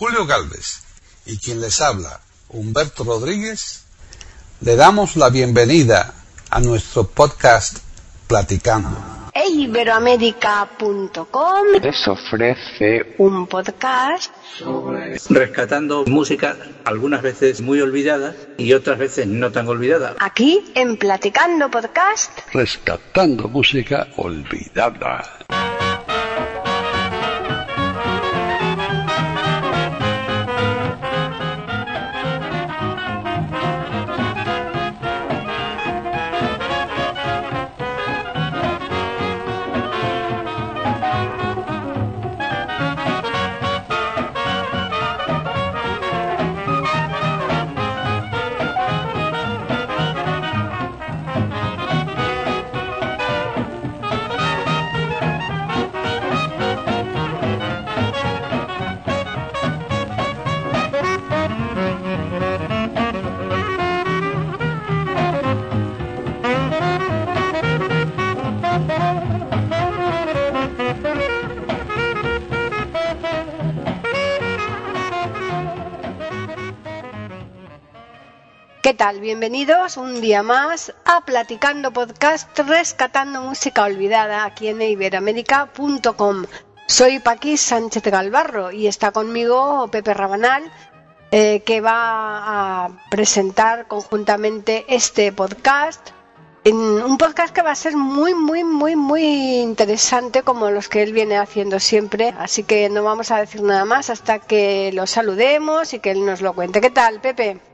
[0.00, 0.80] Julio Galvez
[1.26, 3.84] y quien les habla, Humberto Rodríguez,
[4.62, 6.14] le damos la bienvenida
[6.48, 7.80] a nuestro podcast
[8.26, 8.96] Platicando.
[9.34, 14.32] Iberoamérica.com les ofrece un podcast
[15.28, 16.56] rescatando música
[16.86, 20.16] algunas veces muy olvidada y otras veces no tan olvidada.
[20.18, 22.30] aquí en Platicando Podcast.
[22.54, 25.40] rescatando música olvidada.
[79.00, 86.44] Bienvenidos un día más a Platicando Podcast Rescatando Música Olvidada aquí en iberoamérica.com.
[86.86, 90.70] Soy Paquis Sánchez Galvarro y está conmigo Pepe Rabanal
[91.30, 96.10] eh, que va a presentar conjuntamente este podcast.
[96.64, 101.02] En un podcast que va a ser muy, muy, muy, muy interesante como los que
[101.02, 102.34] él viene haciendo siempre.
[102.38, 106.26] Así que no vamos a decir nada más hasta que lo saludemos y que él
[106.26, 106.82] nos lo cuente.
[106.82, 107.69] ¿Qué tal, Pepe?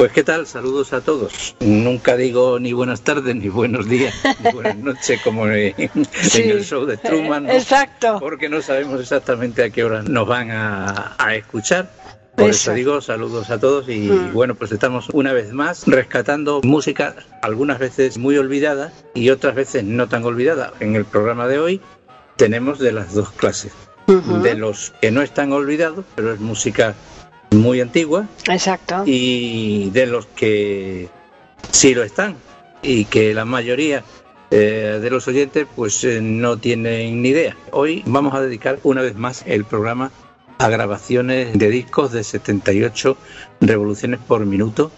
[0.00, 1.54] Pues qué tal, saludos a todos.
[1.60, 6.40] Nunca digo ni buenas tardes, ni buenos días, ni buenas noches como en, en Sí.
[6.44, 7.52] el show de Truman, ¿no?
[7.52, 8.16] Exacto.
[8.18, 11.90] porque no sabemos exactamente a qué hora nos van a, a escuchar.
[12.34, 12.70] Por Eso.
[12.70, 14.32] eso digo saludos a todos y Mm.
[14.32, 19.84] bueno, pues estamos una vez más rescatando música algunas veces muy olvidada y otras veces
[19.84, 20.72] no tan olvidada.
[20.80, 21.80] En el programa de hoy
[22.36, 23.72] tenemos de las dos clases.
[24.06, 24.38] Ujú.
[24.40, 26.94] De los que no están olvidados, pero es música
[27.50, 29.02] muy antigua, Exacto.
[29.06, 31.08] y de los que
[31.70, 32.36] sí lo están
[32.82, 34.04] y que la mayoría
[34.50, 37.56] eh, de los oyentes pues eh, no tienen ni idea.
[37.72, 40.10] Hoy vamos a dedicar una vez más el programa
[40.58, 43.16] a grabaciones de discos de 78
[43.60, 44.90] revoluciones por minuto.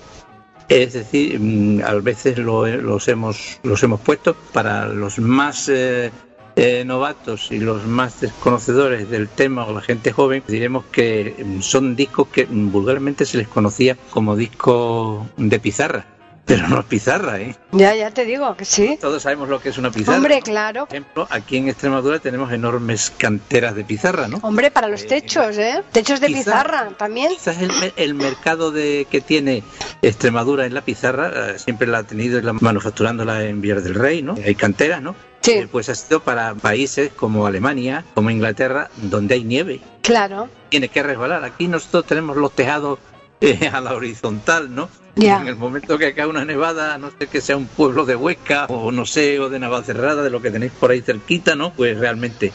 [0.68, 6.10] Es decir, mm, a veces lo- los, hemos, los hemos puesto para los más eh,
[6.56, 11.60] eh, novatos y los más desconocedores del tema o la gente joven, diremos que mm,
[11.60, 16.06] son discos que mm, vulgarmente se les conocía como discos de pizarra.
[16.44, 17.54] Pero no es pizarra, ¿eh?
[17.70, 18.98] Ya, ya te digo que sí.
[19.00, 20.16] Todos sabemos lo que es una pizarra.
[20.16, 20.42] Hombre, ¿no?
[20.42, 20.86] claro.
[20.86, 24.38] Por ejemplo, aquí en Extremadura tenemos enormes canteras de pizarra, ¿no?
[24.42, 25.82] Hombre, para los Eh, techos, ¿eh?
[25.92, 27.30] Techos de quizá- pizarra también.
[27.30, 27.56] Quizás
[27.96, 29.62] el mercado de, que tiene
[30.02, 33.94] Extremadura en la pizarra eh, siempre la ha tenido y la- manufacturándola en Villar del
[33.94, 34.34] Rey, ¿no?
[34.44, 35.14] Hay canteras, ¿no?
[35.42, 39.80] Sí, Eh, pues ha sido para países como Alemania, como Inglaterra, donde hay nieve.
[40.02, 40.48] claro.
[40.68, 41.44] Tiene que resbalar.
[41.44, 42.98] Aquí nosotros tenemos los tejados
[43.60, 44.88] eh, a la horizontal, ¿no?
[45.16, 48.16] En el momento que cae una nevada, a no sé que sea un pueblo de
[48.16, 51.72] Huesca o no sé, o de Navacerrada, de lo que tenéis por ahí cerquita, ¿no?
[51.74, 52.52] Pues realmente.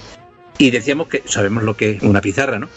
[0.58, 2.68] Y decíamos que sabemos lo que es una pizarra, ¿no?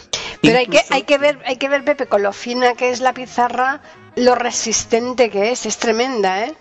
[0.41, 2.99] Pero hay que, hay que ver, hay que ver, Pepe, con lo fina que es
[2.99, 3.81] la pizarra,
[4.15, 6.53] lo resistente que es, es tremenda, ¿eh?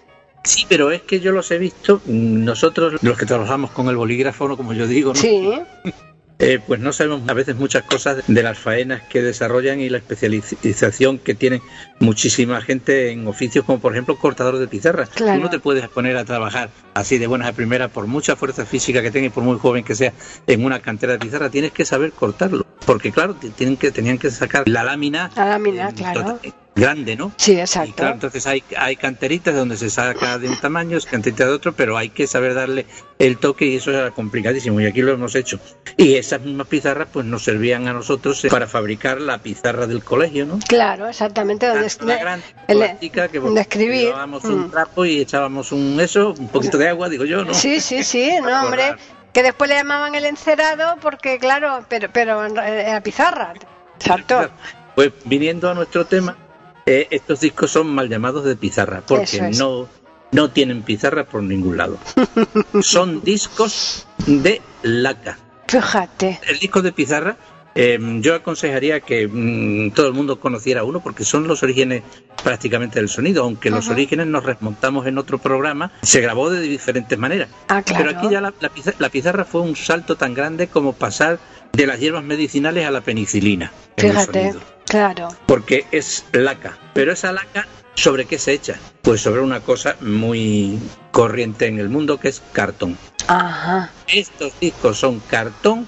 [0.45, 3.97] Sí, pero es que yo los he visto, mm, nosotros los que trabajamos con el
[3.97, 4.57] bolígrafo, ¿no?
[4.57, 5.21] como yo digo, ¿no?
[5.21, 5.51] Sí,
[6.43, 9.99] Eh, pues no sabemos a veces muchas cosas de las faenas que desarrollan y la
[9.99, 11.61] especialización que tiene
[11.99, 15.11] muchísima gente en oficios como por ejemplo cortador de pizarras.
[15.11, 15.39] Claro.
[15.39, 18.65] Tú no te puedes poner a trabajar así de buenas a primera por mucha fuerza
[18.65, 20.15] física que tenga y por muy joven que sea
[20.47, 22.65] en una cantera de pizarra, tienes que saber cortarlo.
[22.87, 26.41] Porque claro, tienen que, tenían que sacar la lámina, la lámina, eh, claro.
[26.81, 27.33] Grande, ¿no?
[27.37, 27.95] Sí, Y exacto.
[27.95, 31.73] claro, entonces hay, hay canteritas donde se saca de un tamaño, es canteritas de otro,
[31.75, 32.87] pero hay que saber darle
[33.19, 35.61] el toque y eso era complicadísimo y aquí lo hemos hecho.
[35.97, 40.03] Y esas mismas pizarras pues nos servían a nosotros eh, para fabricar la pizarra del
[40.03, 40.59] colegio, ¿no?
[40.67, 41.67] Claro, exactamente.
[41.67, 44.07] Donde Una gran plástica que de escribir.
[44.07, 44.53] llevábamos Mm.
[44.55, 47.53] un trapo y echábamos un eso, un poquito de agua, digo yo, ¿no?
[47.55, 48.95] Sí, sí, sí, no, hombre.
[49.33, 53.53] Que después le llamaban el encerado porque, claro, pero, pero en era pizarra.
[53.97, 54.51] Exacto.
[54.95, 56.37] Pues viniendo a nuestro tema,
[56.87, 59.59] eh, estos discos son mal llamados de pizarra, porque es.
[59.59, 59.89] no,
[60.33, 61.99] no tienen pizarra por ningún lado.
[62.83, 65.39] son discos de laca.
[65.69, 66.41] Fíjate.
[66.49, 67.37] El disco de pizarra,
[67.75, 72.03] eh, yo aconsejaría que mm, todo el mundo conociera uno, porque son los orígenes
[72.43, 77.19] prácticamente del sonido, aunque los orígenes nos remontamos en otro programa, se grabó de diferentes
[77.19, 77.49] maneras.
[77.69, 78.05] Ah, claro.
[78.05, 78.53] Pero aquí ya la,
[78.99, 81.39] la pizarra fue un salto tan grande como pasar
[81.73, 83.73] de las hierbas medicinales a la penicilina.
[83.97, 84.55] Fíjate,
[84.87, 85.29] claro.
[85.47, 86.79] porque es laca.
[86.95, 88.77] Pero esa laca, ¿sobre qué se echa?
[89.03, 90.79] Pues sobre una cosa muy
[91.11, 92.97] corriente en el mundo que es cartón.
[93.29, 95.87] Ajá, Estos discos son cartón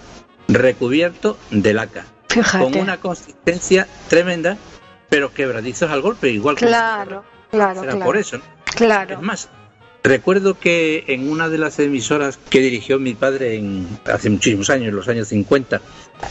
[0.49, 2.81] recubierto de laca, con fíjate.
[2.81, 4.57] una consistencia tremenda,
[5.09, 8.07] pero quebradizos al golpe, igual que Claro, claro, será claro.
[8.07, 8.39] por eso.
[8.39, 8.45] ¿no?
[8.65, 9.15] Claro.
[9.17, 9.49] Es más,
[10.03, 14.89] recuerdo que en una de las emisoras que dirigió mi padre en, hace muchísimos años,
[14.89, 15.81] en los años 50,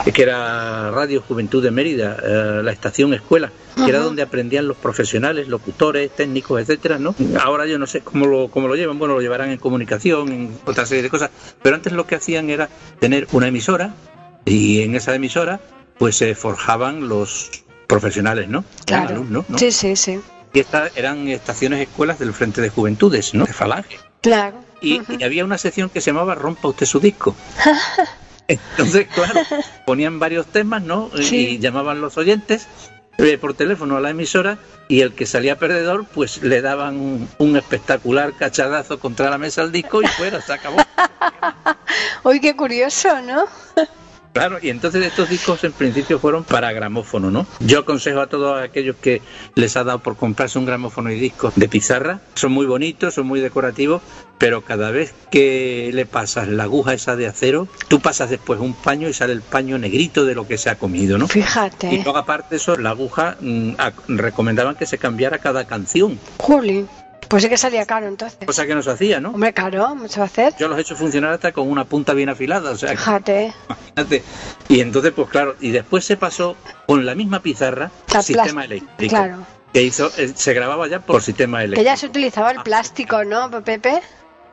[0.05, 4.67] eh, que era Radio Juventud de Mérida, eh, la estación escuela, que era donde aprendían
[4.67, 7.15] los profesionales, locutores, técnicos, etcétera, ¿no?
[7.39, 10.59] Ahora yo no sé cómo lo, cómo lo llevan, bueno, lo llevarán en comunicación, en
[10.65, 11.31] otra serie de cosas,
[11.61, 12.69] pero antes lo que hacían era
[12.99, 13.93] tener una emisora
[14.45, 15.61] y en esa emisora
[15.97, 17.51] pues se forjaban los
[17.87, 18.63] profesionales, ¿no?
[18.85, 19.09] Claro.
[19.09, 19.57] alumnos, ¿no?
[19.57, 20.19] Sí, sí, sí.
[20.53, 23.45] Y estas eran estaciones escuelas del Frente de Juventudes, ¿no?
[23.45, 23.99] De Falange.
[24.21, 24.57] Claro.
[24.81, 27.35] Y, y había una sección que se llamaba Rompa usted su disco.
[28.47, 29.39] Entonces, claro,
[29.85, 31.09] ponían varios temas, ¿no?
[31.21, 31.47] Sí.
[31.47, 32.67] Y llamaban los oyentes
[33.17, 34.57] eh, por teléfono a la emisora
[34.87, 39.61] y el que salía perdedor, pues le daban un, un espectacular cachadazo contra la mesa
[39.61, 40.77] al disco y fuera, se acabó.
[42.23, 43.45] Uy, qué curioso, ¿no?
[44.33, 47.45] Claro, y entonces estos discos en principio fueron para gramófono, ¿no?
[47.59, 49.21] Yo aconsejo a todos aquellos que
[49.55, 53.27] les ha dado por comprarse un gramófono y discos de pizarra, son muy bonitos, son
[53.27, 54.01] muy decorativos,
[54.37, 58.73] pero cada vez que le pasas la aguja esa de acero, tú pasas después un
[58.73, 61.25] paño y sale el paño negrito de lo que se ha comido, ¿no?
[61.25, 62.01] Y Fíjate.
[62.03, 63.73] luego aparte de eso, la aguja mm,
[64.07, 66.87] recomendaban que se cambiara cada canción, Juli.
[67.31, 68.37] Pues sí que salía caro entonces.
[68.45, 69.29] cosa que no se hacía, ¿no?
[69.29, 70.53] Hombre, caro, mucho va a hacer.
[70.59, 73.53] Yo los he hecho funcionar hasta con una punta bien afilada, o sea, que- Fíjate.
[73.69, 74.23] Imagínate.
[74.67, 77.89] Y entonces, pues claro, y después se pasó con la misma pizarra,
[78.21, 79.15] sistema eléctrico.
[79.15, 79.37] Claro.
[79.73, 81.85] Que hizo, eh, se grababa ya por sistema Que eléctrico.
[81.89, 84.01] ya se utilizaba el plástico, ¿no, Pepe?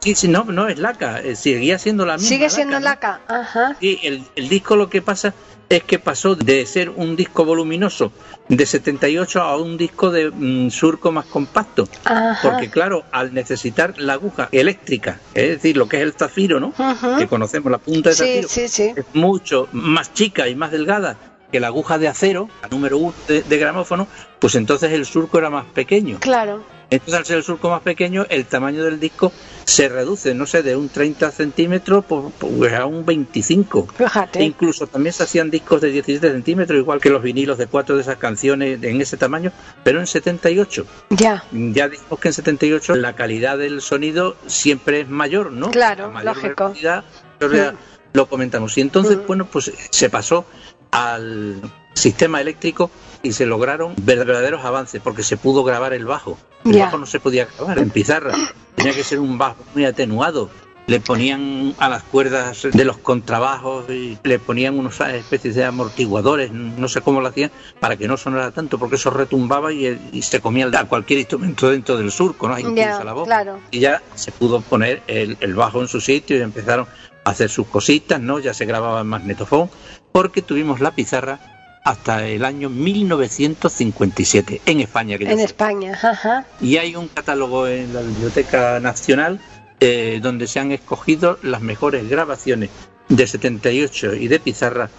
[0.00, 2.28] Sí, sí, no, no es laca, eh, seguía siendo la misma.
[2.28, 3.20] Sigue siendo laca.
[3.26, 3.74] Ajá.
[3.80, 5.34] Y el, el disco lo que pasa
[5.68, 8.12] es que pasó de ser un disco voluminoso
[8.48, 11.88] de 78 a un disco de mm, surco más compacto.
[12.04, 12.38] Ajá.
[12.42, 16.72] Porque claro, al necesitar la aguja eléctrica, es decir, lo que es el zafiro, ¿no?
[17.18, 18.92] Que conocemos, la punta de Sí, zafiro, sí, sí.
[18.96, 21.16] es mucho más chica y más delgada
[21.52, 24.06] que la aguja de acero, la número uno de, de gramófono,
[24.38, 26.18] pues entonces el surco era más pequeño.
[26.20, 26.62] Claro.
[26.90, 29.30] Entonces al ser el surco más pequeño, el tamaño del disco
[29.64, 33.88] se reduce, no sé, de un 30 centímetros pues a un 25.
[33.90, 34.42] E Fíjate.
[34.42, 38.02] incluso también se hacían discos de 17 centímetros, igual que los vinilos de cuatro de
[38.02, 39.52] esas canciones en ese tamaño,
[39.84, 40.86] pero en 78.
[41.10, 41.44] Ya.
[41.52, 45.70] Ya dijimos que en 78 la calidad del sonido siempre es mayor, ¿no?
[45.70, 46.74] Claro, mayor lógico.
[46.74, 47.04] sea,
[47.40, 47.76] Mm.
[48.14, 48.76] lo comentamos.
[48.78, 49.26] Y entonces, Mm.
[49.26, 50.46] bueno, pues se pasó
[50.90, 51.60] al
[51.92, 52.90] sistema eléctrico
[53.22, 56.38] y se lograron verdaderos avances porque se pudo grabar el bajo.
[56.64, 58.32] El bajo no se podía grabar en pizarra,
[58.74, 60.50] tenía que ser un bajo muy atenuado.
[60.86, 66.50] Le ponían a las cuerdas de los contrabajos y le ponían unos especies de amortiguadores,
[66.50, 70.22] no sé cómo lo hacían, para que no sonara tanto, porque eso retumbaba y, y
[70.22, 72.58] se comía a cualquier instrumento dentro del surco, ¿no?
[72.58, 73.58] Incluso Ya, la voz claro.
[73.70, 76.86] y ya se pudo poner el, el bajo en su sitio y empezaron
[77.24, 78.38] a hacer sus cositas, ¿no?
[78.38, 79.68] Ya se grababa en magnetofón,
[80.10, 81.38] porque tuvimos la pizarra
[81.88, 85.16] hasta el año 1957 en España.
[85.18, 85.44] Que En sé.
[85.44, 85.98] España.
[86.02, 86.46] Ajá.
[86.60, 89.40] Y hay un catálogo en la Biblioteca Nacional
[89.80, 92.70] eh, donde se han escogido las mejores grabaciones
[93.08, 94.90] de 78 y de pizarra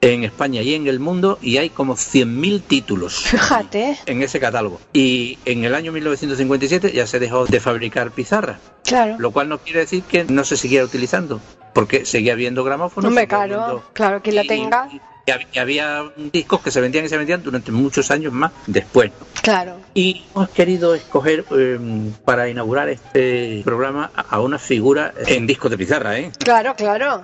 [0.00, 3.98] en España y en el mundo y hay como 100.000 títulos Fíjate.
[4.06, 4.80] en ese catálogo.
[4.92, 9.14] Y en el año 1957 ya se dejó de fabricar pizarra, Claro.
[9.20, 11.40] lo cual no quiere decir que no se siguiera utilizando,
[11.72, 13.12] porque seguía habiendo gramófonos.
[13.14, 13.62] Seguía claro.
[13.62, 14.88] habiendo- Claro, quien la tenga.
[14.92, 18.32] y- y hab- y había discos que se vendían y se vendían durante muchos años
[18.32, 19.12] más después.
[19.42, 19.76] Claro.
[19.94, 21.78] Y hemos querido escoger eh,
[22.24, 26.30] para inaugurar este programa a una figura en discos de pizarra, ¿eh?
[26.38, 27.22] Claro, claro.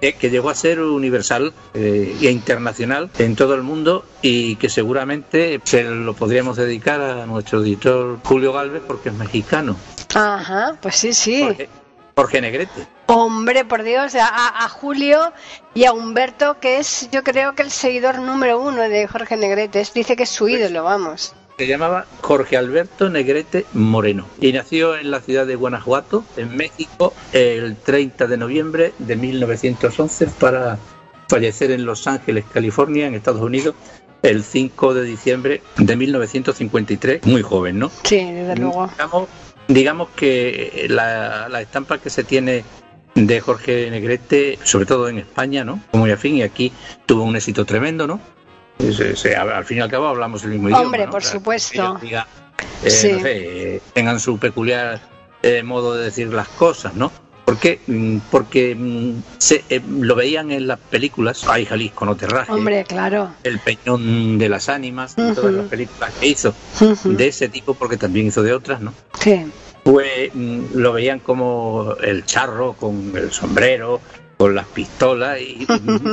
[0.00, 4.70] Que, que llegó a ser universal eh, e internacional en todo el mundo y que
[4.70, 9.76] seguramente se lo podríamos dedicar a nuestro editor Julio Galvez porque es mexicano.
[10.14, 10.78] Ajá.
[10.80, 11.46] Pues sí, sí.
[12.16, 12.86] Jorge Negrete.
[13.06, 15.32] Hombre, por Dios, a, a Julio
[15.74, 19.84] y a Humberto, que es yo creo que el seguidor número uno de Jorge Negrete.
[19.94, 21.34] Dice que es su ídolo, vamos.
[21.56, 27.14] Se llamaba Jorge Alberto Negrete Moreno y nació en la ciudad de Guanajuato, en México,
[27.32, 30.78] el 30 de noviembre de 1911 para
[31.28, 33.76] fallecer en Los Ángeles, California, en Estados Unidos,
[34.22, 37.90] el 5 de diciembre de 1953, muy joven, ¿no?
[38.02, 38.88] Sí, desde luego.
[38.88, 39.28] Digamos,
[39.68, 42.64] digamos que la, la estampa que se tiene
[43.14, 45.80] de Jorge Negrete, sobre todo en España, ¿no?
[45.92, 46.72] Como ya fin, y aquí
[47.06, 48.20] tuvo un éxito tremendo, ¿no?
[48.78, 50.84] Se- se- al fin y al cabo hablamos el mismo idioma.
[50.84, 51.12] Hombre, ¿no?
[51.12, 52.00] por supuesto.
[52.82, 53.12] eh, Sí.
[53.12, 55.00] no sé, eh, tengan su peculiar
[55.42, 57.12] eh, modo de decir las cosas, ¿no?
[57.54, 57.80] ¿Por qué?
[57.86, 62.52] Mm, Porque mm, se, eh, lo veían en las películas, Ay Jalisco no te rajes,
[62.54, 63.32] Hombre, claro.
[63.44, 65.34] El Peñón de las Ánimas, y Ujú.
[65.34, 67.10] todas las películas que hizo Ujú.
[67.16, 68.92] de ese tipo, porque también hizo de otras, ¿no?
[69.20, 69.44] Sí.
[69.84, 74.00] Pues lo veían como el charro con el sombrero,
[74.36, 75.64] con las pistolas, y,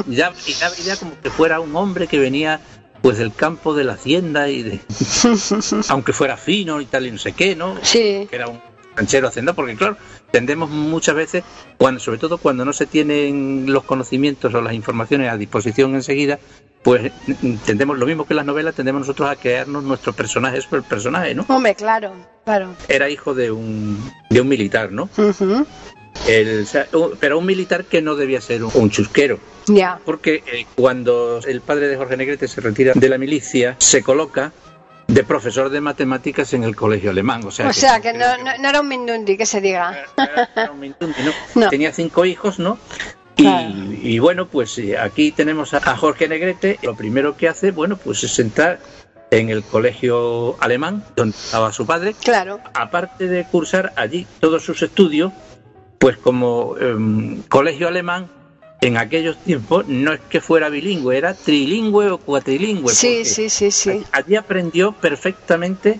[0.07, 2.59] y ya, y daba idea como que fuera un hombre que venía
[3.01, 4.79] pues del campo de la hacienda y de,
[5.89, 7.75] aunque fuera fino y tal y no sé qué, ¿no?
[7.81, 8.27] Sí.
[8.29, 8.59] que era un
[8.95, 9.97] ranchero hacendado, porque claro,
[10.31, 11.43] tendemos muchas veces,
[11.77, 16.39] cuando, sobre todo cuando no se tienen los conocimientos o las informaciones a disposición enseguida,
[16.83, 17.11] pues
[17.41, 20.77] mm, tendemos lo mismo que en las novelas, tendemos nosotros a crearnos nuestro personaje sobre
[20.77, 21.45] el personaje, ¿no?
[21.47, 22.69] Hombre, claro, claro.
[22.87, 25.09] Era hijo de un, de un militar, ¿no?
[26.27, 29.99] El- o sea, un- pero un militar que no debía ser un, un chusquero, Ya.
[30.05, 34.51] porque eh, cuando el padre de Jorge Negrete se retira de la milicia, se coloca
[35.11, 37.45] de profesor de matemáticas en el colegio alemán.
[37.45, 40.05] O sea, O sea, que no, no, no era un Mindundi, que se diga.
[40.55, 41.31] era un mindundi, ¿no?
[41.61, 41.69] No.
[41.69, 42.77] Tenía cinco hijos, ¿no?
[43.35, 43.73] Y, Claro.
[44.01, 46.79] y bueno, pues eh, aquí tenemos a, Jorge Negrete.
[46.81, 48.79] Lo primero que hace, bueno, pues es entrar
[49.31, 52.15] en el colegio alemán, donde estaba su padre.
[52.23, 52.59] Claro.
[52.73, 55.33] Aparte de cursar allí todos sus estudios,
[55.99, 58.29] pues como em, colegio alemán,
[58.81, 62.93] en aquellos tiempos no es que fuera bilingüe, era trilingüe o cuatrilingüe.
[62.93, 64.03] Sí, sí, sí, sí.
[64.11, 65.99] Allí aprendió perfectamente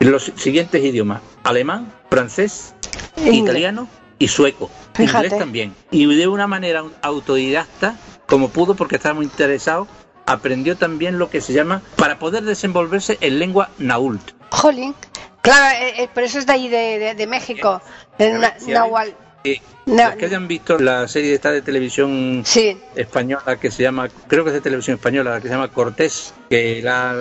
[0.00, 2.74] los siguientes idiomas: alemán, francés,
[3.16, 3.36] Inglés.
[3.36, 3.88] italiano
[4.18, 4.70] y sueco.
[4.94, 5.26] Fíjate.
[5.26, 5.74] Inglés también.
[5.90, 9.86] Y de una manera autodidacta, como pudo, porque estaba muy interesado,
[10.26, 14.30] aprendió también lo que se llama, para poder desenvolverse en lengua nault.
[14.50, 14.94] Jolín.
[15.42, 17.82] Claro, eh, eh, por eso es de ahí, de, de, de México.
[18.18, 19.14] Na- Sí, Nahual.
[19.86, 24.08] Na- los que hayan visto la serie esta de televisión Sí, española que se llama,
[24.26, 27.14] creo que es de televisión española, que se llama Cortés, que la,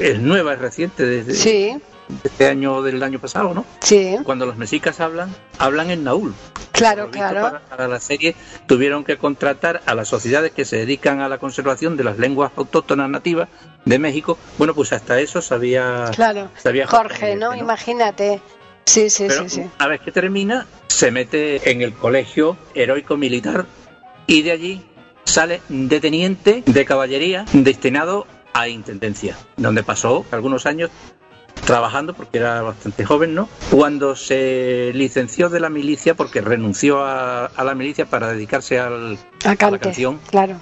[0.00, 1.76] es nueva, es reciente, desde sí,
[2.24, 3.66] este año del año pasado, ¿no?
[3.80, 4.16] sí.
[4.24, 6.34] Cuando los mexicas hablan, hablan en naúl.
[6.72, 7.42] Claro, claro.
[7.42, 8.34] Para, para la serie
[8.66, 12.50] tuvieron que contratar a las sociedades que se dedican a la conservación de las lenguas
[12.56, 13.48] autóctonas nativas
[13.84, 14.38] de México.
[14.56, 16.48] Bueno, pues hasta eso sabía, Claro.
[16.56, 17.50] sabía Jorge, ¿no?
[17.50, 18.40] Negrete, Imagínate.
[18.84, 19.70] Sí, sí, Pero sí, sí.
[19.78, 23.66] a vez que termina, se mete en el colegio heroico militar
[24.26, 24.82] y de allí
[25.24, 30.90] sale de teniente de caballería destinado a intendencia, donde pasó algunos años
[31.64, 33.48] trabajando porque era bastante joven, ¿no?
[33.70, 39.16] Cuando se licenció de la milicia porque renunció a, a la milicia para dedicarse al,
[39.44, 39.78] A cante.
[39.78, 40.18] canción.
[40.28, 40.56] Claro.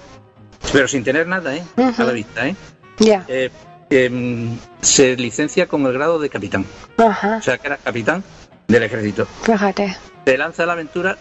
[0.73, 1.63] pero sin tener nada, ¿eh?
[1.77, 2.55] A la vista, ¿eh?
[2.99, 3.25] Ya.
[3.29, 3.51] Eh,
[3.91, 6.65] em, se licencia con el grado de capitán,
[6.97, 7.37] Ajá.
[7.39, 8.25] o sea que era capitán
[8.69, 9.27] del ejército.
[9.43, 9.97] Fíjate.
[10.25, 11.19] se lanza a la aventura.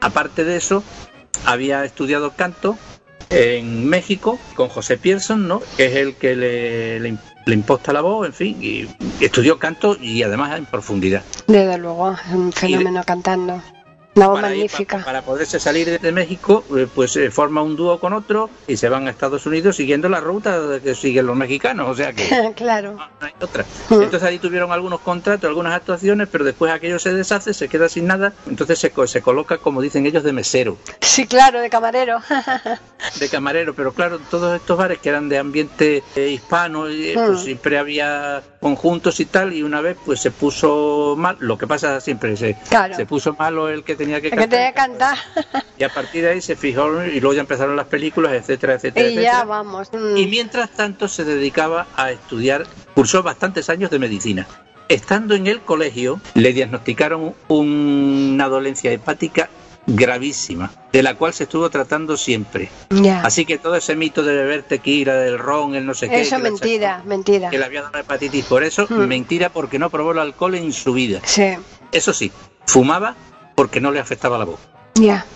[0.00, 0.82] Aparte de eso,
[1.44, 2.76] había estudiado canto
[3.30, 5.60] en México con José Pierson, ¿no?
[5.76, 8.88] Que es el que le, le, le imposta la voz, en fin, y
[9.20, 11.22] estudió canto y además en profundidad.
[11.46, 13.60] Desde luego, es un fenómeno cantando.
[14.14, 14.98] Voz Para, magnífica.
[14.98, 18.76] pa- para poderse salir de, México, eh, pues eh, forma un dúo con otro y
[18.76, 22.52] se van a Estados Unidos siguiendo la ruta que siguen los mexicanos, o sea que
[22.56, 22.92] claro.
[22.92, 23.64] no, no hay otra.
[23.90, 23.94] Mm.
[24.02, 28.06] Entonces ahí tuvieron algunos contratos, algunas actuaciones, pero después aquello se deshace, se queda sin
[28.06, 30.78] nada, entonces se, se coloca, como dicen ellos, de mesero.
[31.00, 32.18] Sí, claro, de camarero.
[33.20, 37.12] de camarero, pero claro, todos estos bares que eran de ambiente eh, hispano, y, eh,
[37.14, 37.44] pues Mm.
[37.44, 42.00] siempre había conjuntos y tal, y una vez pues se puso mal, lo que pasa
[42.00, 42.96] siempre, se, Claro.
[42.96, 45.18] se puso malo el que tenía que cantar, tenía que cantar.
[45.78, 49.08] y a partir de ahí se fijó, y luego ya empezaron las películas, etcétera, etcétera,
[49.08, 49.44] y ya etcétera.
[49.44, 49.88] vamos.
[49.92, 50.16] mm.
[50.16, 54.46] Y mientras tanto se dedicaba a estudiar, cursó bastantes años de medicina.
[54.88, 59.50] Estando en el colegio, le diagnosticaron una dolencia hepática
[59.86, 62.68] gravísima, de la cual se estuvo tratando siempre.
[62.90, 63.22] Ya.
[63.22, 66.20] Así que todo ese mito de beber tequila, del ron, el no sé qué.
[66.20, 67.50] Eso que mentira, mentira.
[67.50, 69.06] Que le había dado hepatitis por eso, Mm.
[69.06, 71.20] mentira porque no probó el alcohol en su vida.
[71.24, 71.54] Sí,
[71.90, 72.30] Eso sí,
[72.66, 73.14] fumaba
[73.58, 74.60] porque no le afectaba la voz.
[74.94, 75.26] ya.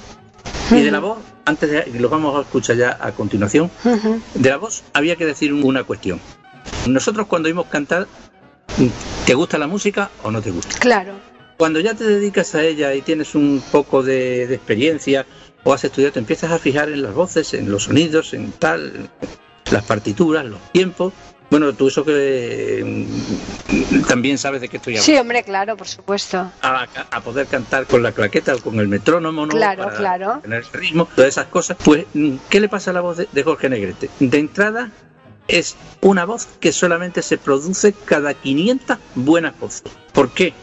[0.70, 3.68] Y de la voz, antes de lo vamos a escuchar ya a continuación,
[4.34, 6.20] de la voz había que decir una cuestión.
[6.86, 8.06] Nosotros cuando oímos cantar,
[9.26, 10.78] ¿te gusta la música o no te gusta?
[10.78, 11.14] Claro.
[11.58, 15.26] Cuando ya te dedicas a ella y tienes un poco de, de experiencia
[15.64, 19.10] o has estudiado, te empiezas a fijar en las voces, en los sonidos, en tal,
[19.72, 21.12] las partituras, los tiempos.
[21.52, 25.04] Bueno, tú eso que mm, también sabes de qué estoy hablando.
[25.04, 26.50] Sí, hombre, claro, por supuesto.
[26.62, 29.52] A, a poder cantar con la claqueta o con el metrónomo, ¿no?
[29.52, 30.38] Claro, Para claro.
[30.40, 31.76] Tener el ritmo, todas esas cosas.
[31.84, 34.08] Pues, mm, ¿qué le pasa a la voz de, de Jorge Negrete?
[34.18, 34.90] De entrada,
[35.46, 39.82] es una voz que solamente se produce cada 500 buenas voces.
[40.14, 40.54] ¿Por qué?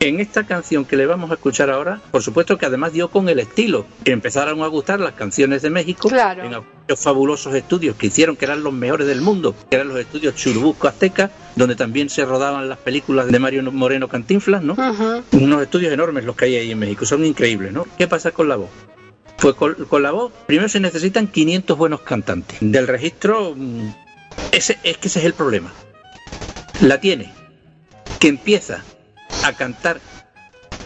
[0.00, 3.28] En esta canción que le vamos a escuchar ahora, por supuesto que además dio con
[3.28, 3.86] el estilo.
[4.04, 6.42] Empezaron a gustar las canciones de México Claro.
[6.42, 9.98] en, los fabulosos estudios que hicieron, que eran los mejores del mundo, que eran los
[9.98, 14.76] estudios Churubusco Azteca, donde también se rodaban las películas de Mario Moreno Cantinflas, ¿no?
[15.32, 17.86] Unos estudios enormes los que hay ahí en México, son increíbles, ¿no?
[17.96, 18.70] ¿Qué pasa con la voz?
[19.40, 22.58] Pues con, con la voz, primero se necesitan 500 buenos cantantes.
[22.60, 23.88] Del registro, mm,
[24.52, 25.72] ese, es que ese es el problema.
[26.80, 27.32] La tiene,
[28.18, 28.84] que empieza
[29.44, 30.00] a cantar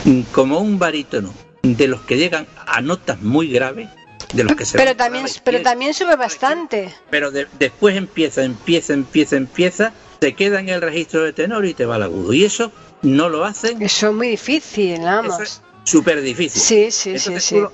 [0.05, 3.89] mm, como un barítono de los que llegan a notas muy graves,
[4.33, 6.93] de los que se Pero también, pero también sube bastante.
[7.11, 11.75] pero de- después empieza, empieza, empieza, empieza, te queda en el registro de tenor y
[11.75, 12.33] te va al agudo.
[12.33, 15.41] Y eso no lo hacen, Eso es muy difícil, vamos.
[15.41, 16.61] es súper difícil.
[16.61, 17.55] Sí, sí, Entonces, sí, sí.
[17.57, 17.73] uno-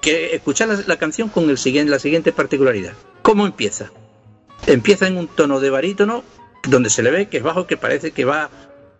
[0.00, 2.92] que escuchar la, la canción con el siguiente, la siguiente particularidad.
[3.22, 3.90] ¿Cómo empieza?
[4.66, 6.24] Empieza en un tono de barítono
[6.64, 8.50] donde se le ve que es bajo, que parece que va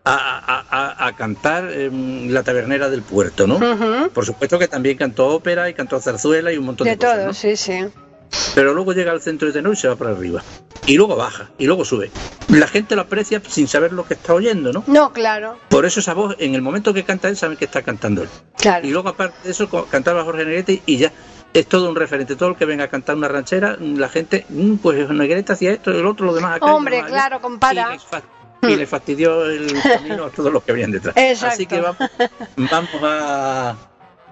[0.07, 3.59] a, a- a- cantar em, la tabernera del puerto, ¿no?
[4.11, 7.15] Por supuesto que también cantó ópera y cantó zarzuela y un montón de, De cosas,
[7.17, 7.33] todo, ¿no?
[7.35, 7.87] sí, sí.
[8.55, 10.43] pero luego llega al centro de tenor y se va para arriba.
[10.87, 12.11] Y luego baja, y luego sube.
[12.49, 14.85] La gente lo aprecia sin saber lo que está oyendo, ¿no?
[14.87, 17.81] No, claro, Por eso esa voz, en el momento que canta él, saben que está
[17.81, 18.29] cantando él.
[18.59, 18.87] claro.
[18.87, 21.11] Y luego, aparte de eso, cantaba Jorge Negrete y ya
[21.55, 22.37] es todo un referente.
[22.37, 25.91] Todo el que venga a cantar una ranchera, la gente, "Mm, pues Negrete hacía esto,
[25.93, 26.67] el otro, lo demás acá.
[26.67, 27.21] Hombre, demás allá".
[27.21, 27.97] claro, compara.
[28.69, 31.17] Y les fastidió el camino a todos los que venían detrás.
[31.17, 31.55] Exacto.
[31.55, 32.11] Así que vamos,
[32.57, 33.77] vamos a,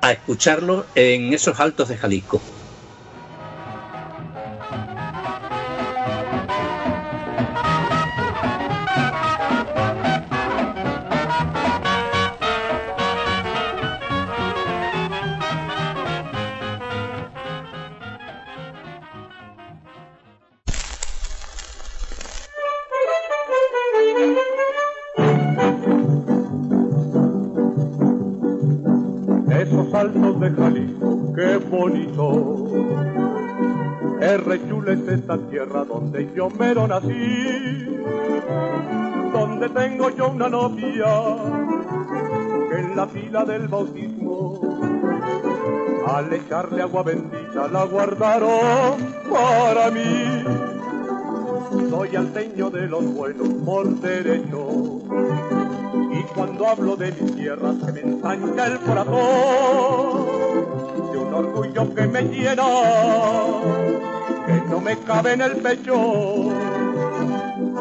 [0.00, 2.40] a escucharlo en esos altos de Jalisco.
[32.16, 32.92] Bonito.
[34.20, 34.54] R.
[34.92, 37.86] es esta tierra donde yo mero nací,
[39.32, 41.06] donde tengo yo una novia
[42.70, 44.60] que en la fila del bautismo
[46.06, 48.96] al echarle agua bendita la guardaron
[49.30, 50.44] para mí.
[51.90, 55.00] Soy alteño de los buenos por derecho
[56.12, 60.41] y cuando hablo de mi tierra se me ensancha el corazón
[61.42, 62.64] orgullo que me llena,
[64.46, 65.94] que no me cabe en el pecho.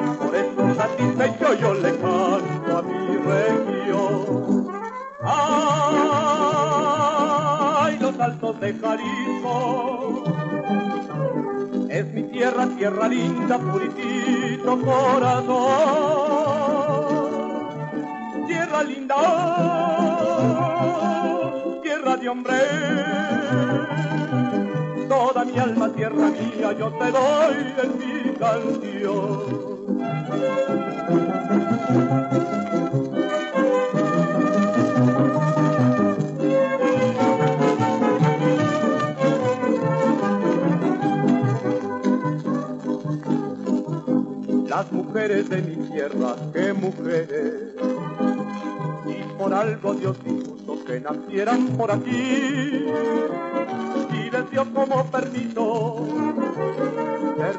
[0.03, 4.67] Y por eso satisfecho yo le canto a mi región.
[5.23, 5.47] ¡Ay,
[7.99, 10.23] los altos de Jalisco!
[11.89, 16.80] Es mi tierra, tierra linda, puritito corazón
[18.51, 19.15] tierra linda,
[21.81, 22.57] tierra de hombre.
[25.07, 29.71] Toda mi alma, tierra mía, yo te doy en mi canción.
[44.67, 47.90] Las mujeres de mi tierra, qué mujeres
[49.61, 52.85] algo Dios dispuso que nacieran por aquí.
[54.11, 56.07] Y les dio como permiso
[57.37, 57.57] ser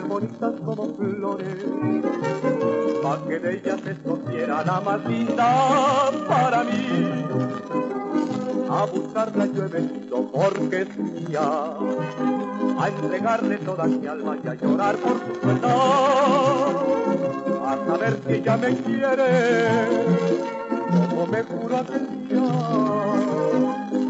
[0.65, 1.65] como flores
[3.03, 7.25] para que de ellas escogiera la más linda para mí.
[8.71, 11.75] A buscarla yo he venido porque es mía
[12.79, 15.73] a entregarle toda mi alma y a llorar por su verdad
[17.67, 20.62] a saber si ella me quiere
[20.92, 22.44] como me juro día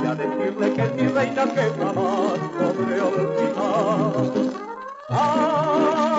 [0.02, 4.32] y a decirle que mi reina que jamás podré olvidar.
[5.10, 6.16] ¡Ay,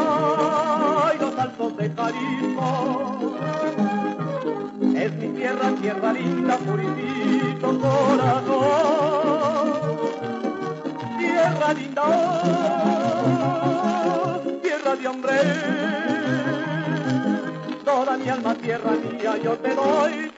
[1.19, 2.67] los altos de Jalisco!
[4.95, 8.93] Es mi tierra, tierra linda, puritito corazón.
[11.17, 12.03] Tierra linda,
[14.61, 15.33] tierra de hombre
[17.83, 20.31] toda mi alma, tierra mía, yo te doy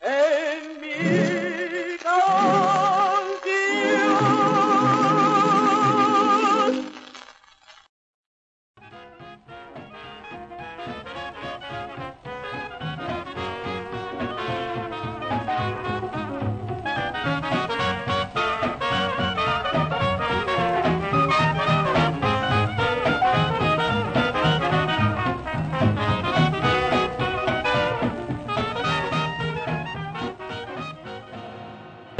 [0.00, 2.79] en mi canción.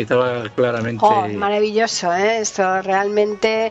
[0.03, 1.05] Estaba claramente.
[1.05, 2.39] Oh, maravilloso, ¿eh?
[2.41, 3.71] Esto realmente.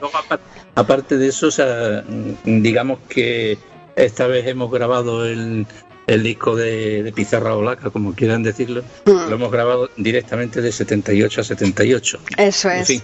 [0.76, 2.04] Aparte de eso, o sea,
[2.44, 3.58] digamos que
[3.96, 5.66] esta vez hemos grabado el,
[6.08, 9.30] el disco de, de Pizarra Olaca, como quieran decirlo, Mm.
[9.30, 12.20] lo hemos grabado directamente de 78 a 78.
[12.38, 12.88] Eso En es.
[12.88, 13.02] fin,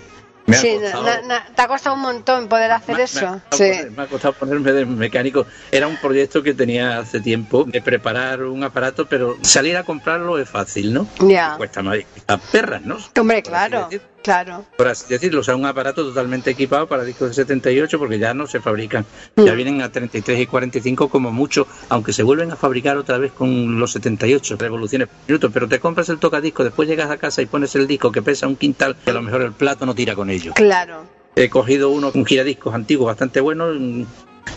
[0.47, 3.21] me Sí, costado- na- na- te ha costado un montón poder hacer me- eso.
[3.21, 3.63] Me ha, costado sí.
[3.69, 5.47] poner- me ha costado ponerme de mecánico.
[5.71, 10.37] Era un proyecto que tenía hace tiempo de preparar un aparato, pero salir a comprarlo
[10.37, 11.07] es fácil, ¿no?
[11.19, 11.55] Ya.
[11.57, 11.97] Cuesta más.
[12.27, 12.97] A perras, ¿no?
[13.19, 13.89] Hombre, Por claro.
[14.25, 14.65] Claro.
[14.75, 18.33] Por así decirlo, o sea, un aparato totalmente equipado para discos de 78 porque ya
[18.33, 19.05] no se fabrican.
[19.37, 19.55] Ya Mm.
[19.55, 23.79] vienen a 33 y 45 como mucho, aunque se vuelven a fabricar otra vez con
[23.79, 25.51] los 78 revoluciones por minuto.
[25.51, 28.47] Pero te compras el tocadisco, después llegas a casa y pones el disco que pesa
[28.47, 30.53] un quintal, que a lo mejor el plato no tira con ello.
[30.55, 31.03] Claro.
[31.35, 34.03] He cogido uno, un giradiscos antiguo bastante bueno, mm,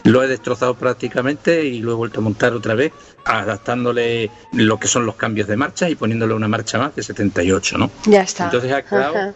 [0.04, 2.92] lo he destrozado prácticamente y lo he vuelto a montar otra vez,
[3.24, 7.78] adaptándole lo que son los cambios de marcha y poniéndole una marcha más de 78,
[7.78, 7.90] ¿no?
[8.06, 8.44] Ya está.
[8.44, 9.34] Entonces ha quedado- Ajá.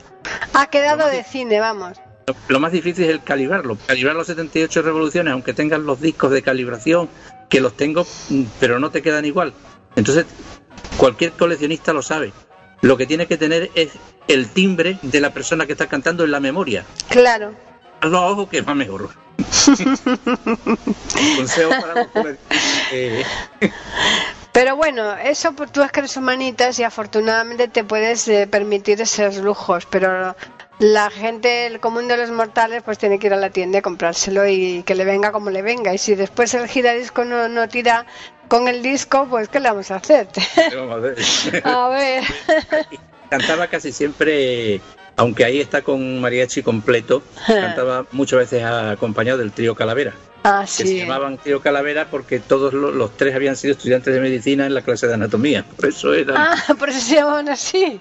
[0.54, 1.98] Ha quedado de cine, vamos.
[2.26, 3.76] Lo- Lo más difícil es el calibrarlo.
[3.87, 7.08] Calibrar los 78 revoluciones, aunque tengas los discos de calibración,
[7.48, 9.52] que los tengo, mm, pero no te quedan igual.
[9.96, 10.26] Entonces,
[10.96, 12.32] cualquier coleccionista lo sabe.
[12.80, 13.90] Lo que tiene que tener es
[14.28, 16.85] el timbre de la persona que está cantando en la memoria.
[17.08, 17.52] Claro.
[18.00, 19.11] Hazlo a ojo que va mejor.
[21.37, 22.06] Consejo para los
[22.92, 23.24] eh,
[24.52, 29.38] Pero bueno, eso tú es que eres humanitas y afortunadamente te puedes eh, permitir esos
[29.38, 30.36] lujos, pero
[30.78, 33.82] la gente, el común de los mortales, pues tiene que ir a la tienda y
[33.82, 35.94] comprárselo y que le venga como le venga.
[35.94, 38.04] Y si después el giradisco no, no tira
[38.48, 40.28] con el disco, pues ¿qué le vamos a hacer?
[40.74, 41.16] vamos a ver.
[41.64, 42.24] a ver.
[43.30, 44.82] Cantaba casi siempre,
[45.16, 50.14] aunque ahí está con mariachi completo, cantaba muchas veces acompañado del trío Calavera.
[50.44, 50.98] Ah, que se sí.
[50.98, 54.83] llamaban Trío Calavera porque todos lo- los, tres habían sido estudiantes de medicina en la
[54.83, 55.64] clase de anatomía.
[55.77, 56.37] Por eso eran.
[56.37, 58.01] Ah, por eso se llamaban así.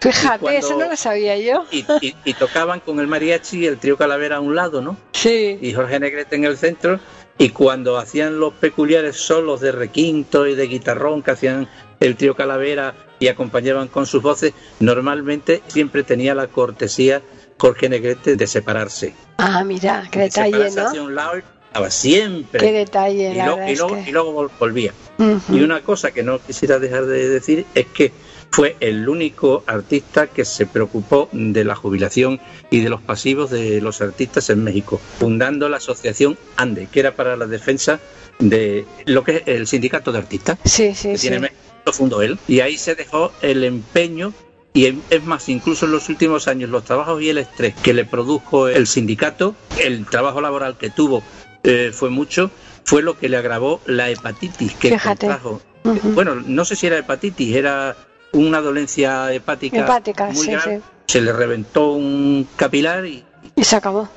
[0.00, 1.64] Fíjate, cuando- eso no lo sabía yo.
[1.70, 4.96] Y, y- y tocaban con el mariachi y el trío Calavera a un lado, ¿no?
[5.12, 5.58] Sí.
[5.62, 6.98] Y Jorge Negrete en el centro.
[7.38, 11.68] Y cuando hacían los peculiares solos de requinto y de guitarrón que hacían
[12.00, 17.22] el trío Calavera y acompañaban con sus voces, normalmente siempre tenía la cortesía
[17.58, 19.14] Jorge Negrete de separarse.
[19.38, 20.86] Ah, mira, qué De detalle, ¿no?
[20.88, 21.32] hacia un lado
[21.90, 22.60] siempre.
[22.60, 24.92] Qué detalle, y, la lo- verdad y es luego, que- y luego vol- volvía.
[25.52, 28.12] Y una cosa que no quisiera dejar de decir es que
[28.50, 33.80] fue el único artista que se preocupó de la jubilación y de los pasivos de
[33.82, 38.00] los artistas en México, fundando la asociación ANDE, que era para la defensa
[38.38, 41.28] de lo que es el sindicato de artistas Sí, sí, que sí.
[41.28, 41.50] tiene
[41.86, 42.38] lo fundó él.
[42.48, 44.32] Y ahí se dejó el empeño
[44.74, 48.04] y es más, incluso en los últimos años, los trabajos y el estrés que le
[48.04, 51.22] produjo el sindicato, el trabajo laboral que tuvo
[51.62, 52.50] eh, fue mucho,
[52.84, 55.28] fue lo que le agravó la hepatitis que Fíjate.
[55.28, 55.62] contrajo.
[56.14, 57.96] Bueno, no sé si era hepatitis, era
[58.32, 60.78] una dolencia hepática, Hepática, muy sí, grave.
[60.78, 60.82] sí.
[61.06, 64.08] Se le reventó un capilar y, Y se acabó.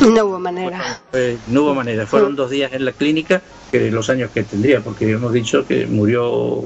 [0.00, 1.00] No hubo manera.
[1.48, 2.06] no hubo manera.
[2.06, 2.36] Fueron Mm.
[2.36, 6.64] dos días en la clínica, que los años que tendría, porque hemos dicho que murió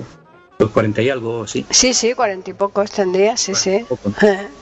[0.58, 1.66] pues 40 y algo así.
[1.70, 3.84] Sí, sí, cuarenta y pocos tendría, sí, sí.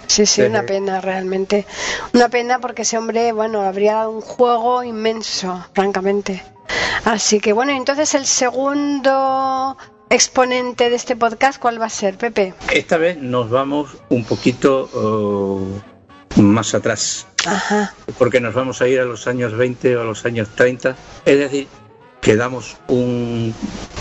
[0.08, 1.66] Sí, sí, Eh, una pena realmente.
[2.12, 6.42] Una pena porque ese hombre, bueno, habría dado un juego inmenso, francamente.
[7.04, 9.76] Así que bueno, entonces el segundo
[10.10, 12.54] exponente de este podcast, ¿cuál va a ser, Pepe?
[12.72, 15.60] Esta vez nos vamos un poquito oh,
[16.36, 17.94] más atrás, Ajá.
[18.18, 21.38] porque nos vamos a ir a los años 20 o a los años 30, es
[21.38, 21.68] decir,
[22.20, 23.54] que damos un,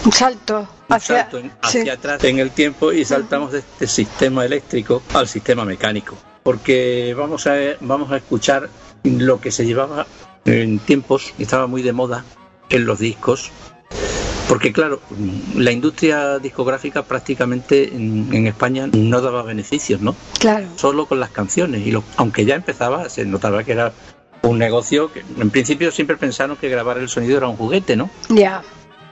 [0.05, 1.79] Un salto un hacia, salto en- sí.
[1.79, 7.13] hacia atrás en el tiempo y saltamos de este sistema eléctrico al sistema mecánico, porque
[7.17, 8.69] vamos a, vamos a escuchar
[9.03, 10.07] lo que se llevaba
[10.45, 12.23] en tiempos, y estaba muy de moda
[12.69, 13.51] en los discos,
[14.47, 14.99] porque claro,
[15.55, 20.15] la industria discográfica prácticamente en, en España no daba beneficios, ¿no?
[20.39, 20.67] Claro.
[20.75, 21.85] Solo con las canciones.
[21.87, 23.93] Y lo- aunque ya empezaba, se notaba que era
[24.41, 28.09] un negocio que en principio siempre pensaron que grabar el sonido era un juguete, ¿no?
[28.29, 28.61] Ya.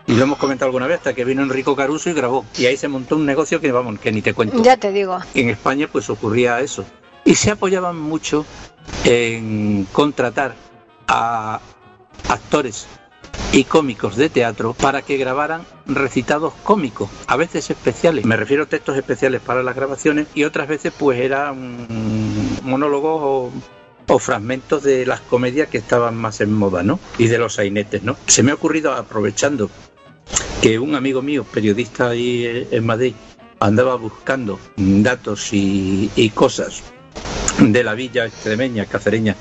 [0.07, 2.45] Y lo hemos comentado alguna vez hasta que vino Enrico Caruso y grabó.
[2.57, 4.61] Y ahí se montó un negocio que vamos, que ni te cuento.
[4.61, 5.19] Ya te digo.
[5.33, 6.83] En España pues ocurría eso.
[7.23, 8.45] Y se apoyaban mucho
[9.05, 10.55] en contratar
[11.07, 11.61] a
[12.27, 12.87] actores
[13.53, 18.25] y cómicos de teatro para que grabaran recitados cómicos, a veces especiales.
[18.25, 21.87] Me refiero a textos especiales para las grabaciones y otras veces pues eran
[22.63, 23.51] monólogos o,
[24.07, 26.99] o fragmentos de las comedias que estaban más en moda, ¿no?
[27.17, 28.15] Y de los sainetes, ¿no?
[28.27, 29.69] Se me ha ocurrido aprovechando
[30.61, 33.15] que un amigo mío, periodista ahí en Madrid,
[33.59, 36.83] andaba buscando datos y, y cosas
[37.59, 39.35] de la villa extremeña, cacereña,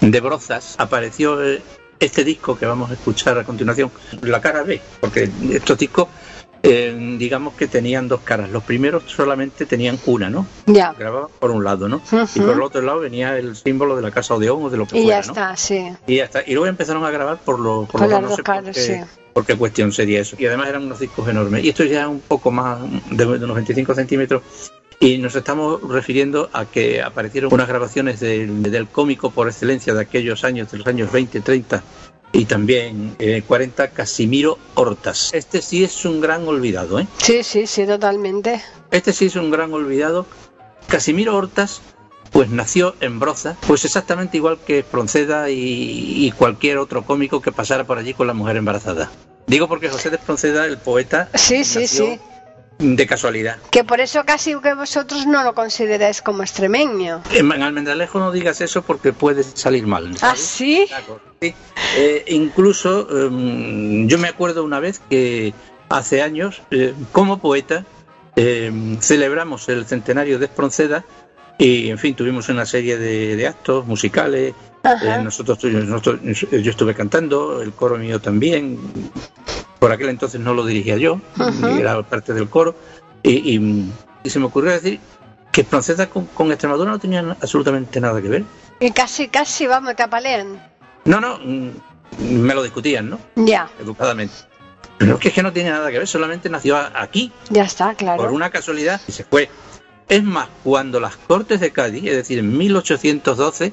[0.00, 1.60] de Brozas, apareció eh,
[2.00, 3.90] este disco que vamos a escuchar a continuación,
[4.22, 6.08] la cara B, porque estos discos
[6.62, 8.50] eh, digamos que tenían dos caras.
[8.50, 10.46] Los primeros solamente tenían una, ¿no?
[10.66, 10.92] Ya.
[10.92, 12.02] Grababan por un lado, ¿no?
[12.34, 14.86] Y por el otro lado venía el símbolo de la casa Odeón o de lo
[14.86, 15.32] que Y ya fuera, ¿no?
[15.32, 15.88] está, sí.
[16.06, 16.42] Y ya está.
[16.44, 18.76] Y luego empezaron a grabar por, lo, por, Por los las no dos sé caras,
[18.76, 18.94] sí.
[19.32, 20.36] por qué cuestión sería eso.
[20.38, 21.64] Y además eran unos discos enormes.
[21.64, 22.78] Y esto ya es un poco más
[23.10, 24.42] de, de unos 25 centímetros.
[25.00, 30.00] Y nos estamos refiriendo a que aparecieron unas grabaciones del, del cómico por excelencia de
[30.00, 31.82] aquellos años, de los años 20, 30
[32.32, 35.30] y también eh, 40, Casimiro Hortas.
[35.32, 37.06] Este sí es un gran olvidado, ¿eh?
[37.18, 38.60] Sí, sí, sí, totalmente.
[38.90, 40.26] Este sí es un gran olvidado.
[40.88, 41.80] Casimiro Hortas,
[42.32, 47.52] pues nació en Broza, pues exactamente igual que Espronceda y, y cualquier otro cómico que
[47.52, 49.10] pasara por allí con la mujer embarazada.
[49.46, 52.18] Digo porque José de Espronceda, el poeta, Sí, sí, sí.
[52.78, 53.58] De casualidad.
[53.70, 57.22] Que por eso casi que vosotros no lo consideráis como extremeño.
[57.32, 60.10] En en Almendralejo no digas eso porque puede salir mal.
[60.16, 60.40] ¿Ah, ¿sabes?
[60.40, 60.84] sí?
[60.88, 61.54] Claro, sí.
[61.96, 65.52] Eh, incluso em, yo me acuerdo una vez que
[65.88, 67.84] hace años, eh, como poeta,
[68.36, 71.04] em, celebramos el centenario de Espronceda
[71.58, 74.54] y, en fin, tuvimos una serie de, de actos musicales.
[74.84, 78.78] Eh, nosotros, nosotros- yo estuve cantando, el coro mío también.
[79.78, 81.20] Por aquel entonces no lo dirigía yo,
[81.78, 82.74] era parte del coro.
[83.22, 83.92] Y, y-
[84.24, 84.98] y se me ocurrió decir
[85.52, 88.44] que Espronceda con, con Extremadura no tenía absolutamente nada que ver.
[88.80, 90.62] Y casi, casi, vamos, te apalean.
[91.04, 91.68] No, no, mm,
[92.20, 93.18] me lo discutían, ¿no?
[93.36, 94.34] Ya, Educadamente.
[94.98, 97.62] Pero es que, es que no tiene nada que ver, solamente nació a- aquí, ya
[97.64, 98.20] está, claro.
[98.22, 99.48] por una casualidad, y se fue.
[100.08, 103.72] Es más, cuando las Cortes de Cádiz, es decir, en 1812,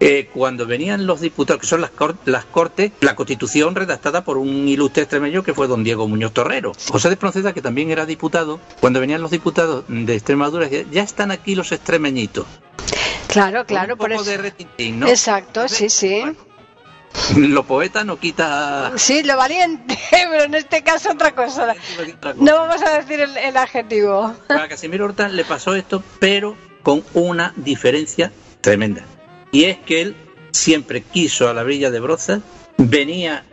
[0.00, 4.36] eh, cuando venían los diputados, que son las, cor- las Cortes, la Constitución redactada por
[4.36, 6.72] un ilustre extremeño que fue don Diego Muñoz Torrero.
[6.90, 11.02] José de Pronceda, que también era diputado, cuando venían los diputados de Extremadura, decía, ya
[11.02, 12.46] están aquí los extremeñitos.
[13.28, 14.24] Claro, claro, un por eso.
[14.24, 15.06] de retintín, ¿no?
[15.08, 16.22] Exacto, sí, sí.
[17.36, 18.92] Lo poeta no quita...
[18.96, 21.74] Sí, lo valiente, pero en este caso otra cosa.
[22.36, 24.34] No vamos a decir el, el adjetivo.
[24.48, 29.02] A Casimiro Horta le pasó esto, pero con una diferencia tremenda.
[29.50, 30.16] Y es que él
[30.50, 32.40] siempre quiso a la brilla de Broza,
[32.76, 33.44] venía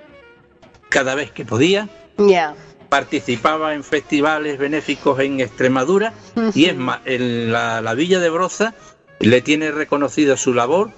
[0.89, 2.55] cada vez que podía, Ya.
[2.89, 6.13] participaba en festivales benéficos en Extremadura
[6.55, 8.73] y es más, en la, la villa de Broza
[9.19, 10.91] le tiene reconocido su labor,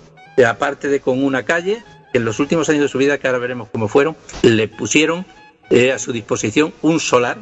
[0.48, 3.40] aparte de con una calle, que en los últimos años de su vida, que ahora
[3.40, 5.26] veremos cómo fueron, le pusieron
[5.70, 7.38] eh, a su disposición un solar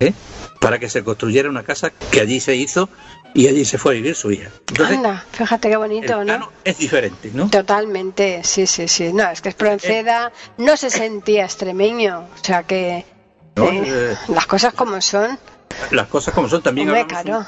[0.00, 0.12] ¿eh?
[0.60, 2.88] para que se construyera una casa que allí se hizo
[3.34, 4.48] y allí se fue a vivir su hija.
[4.68, 6.50] Entonces, Anda, fíjate qué bonito, el ¿no?
[6.64, 7.50] es diferente, ¿no?
[7.50, 9.12] Totalmente, sí, sí, sí.
[9.12, 13.04] No, es que Espronceda no se sentía extremeño, o sea que
[13.56, 13.68] ¿no?
[13.70, 15.38] eh, Eh, las cosas como son.
[15.90, 16.62] las cosas como son.
[16.62, 17.44] También Hombre, claro.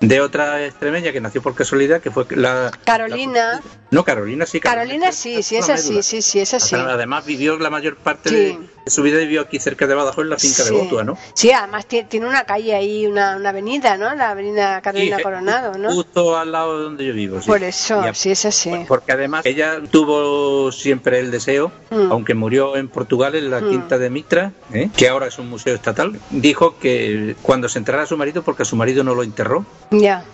[0.00, 2.70] de otra extremeña que nació por casualidad, que fue la...
[2.84, 3.60] Carolina,
[3.94, 4.60] No, Carolina sí.
[4.60, 6.74] Carolina sí, sí, es así, sí, sí, es así.
[6.74, 8.34] Además vivió la mayor parte Sí.
[8.34, 10.74] de, de su vida vivió aquí cerca de Badajoz, en la finca de Sí.
[10.74, 11.16] Botua, ¿no?
[11.34, 14.14] Sí, además ti- tiene una calle ahí, una, una avenida, ¿no?
[14.14, 15.92] La avenida Carolina Sí, Coronado, ¿no?
[15.92, 17.40] Justo al lado de donde yo vivo.
[17.40, 17.46] sí.
[17.46, 18.72] Por eso, a- sí, es así.
[18.88, 22.10] Porque además ella tuvo siempre el deseo, Mm.
[22.12, 23.70] aunque murió en Portugal, en la Mm.
[23.70, 24.90] Quinta de Mitra, ¿eh?
[24.96, 28.66] que ahora es un museo estatal, dijo que cuando se enterrara su marido, porque a
[28.66, 30.24] su marido no lo enterró, Ya,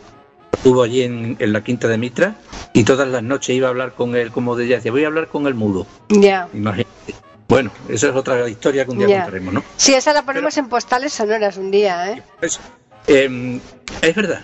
[0.53, 2.35] estuvo allí en, en la Quinta de Mitra
[2.73, 5.29] y todas las noches iba a hablar con él, como ella decía, voy a hablar
[5.29, 5.87] con el mudo.
[6.09, 6.49] ya.
[6.53, 6.91] Imagínate.
[7.49, 9.17] Bueno, esa es otra historia que un día Ya.
[9.23, 9.65] contaremos, ¿no?
[9.77, 12.23] Sí, esa la ponemos en postales sonoras un día, ¿eh?
[12.39, 12.61] Pues,
[13.09, 13.61] eh,
[14.03, 14.41] es verdad.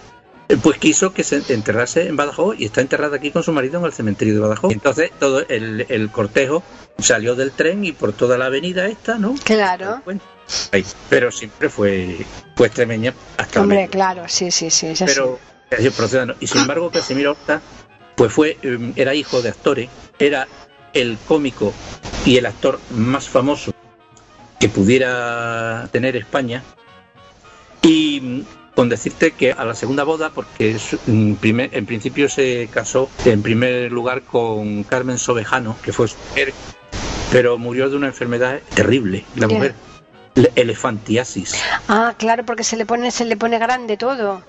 [0.48, 3.78] Eh, Pues quiso que se enterrase en Badajoz y está enterrada aquí con su marido
[3.78, 4.72] en el cementerio de Badajoz.
[4.72, 6.64] Entonces todo el, el cortejo
[6.98, 9.36] salió del tren y por toda la avenida esta, ¿no?
[9.44, 10.02] Claro.
[10.72, 10.84] Ahí.
[11.08, 12.24] Pero siempre fue,
[12.56, 14.94] fue extremeña hasta Hombre, claro, sí, sí, sí.
[15.04, 15.38] Pero.
[16.40, 17.60] Y sin embargo Casimiro Horta
[18.14, 20.48] pues fue eh, era hijo de actores, era
[20.94, 21.72] el cómico
[22.24, 23.72] y el actor más famoso
[24.58, 26.62] que pudiera tener España
[27.82, 28.40] y mm,
[28.74, 33.10] con decirte que a la segunda boda, porque su- mm, primer- en principio se casó
[33.24, 36.52] en primer lugar con Carmen Sobejano, que fue su mujer,
[37.32, 39.74] pero murió de una enfermedad terrible, la mujer,
[40.34, 41.54] le- elefantiasis.
[41.88, 44.42] Ah, claro, porque se le pone, se le pone grande todo.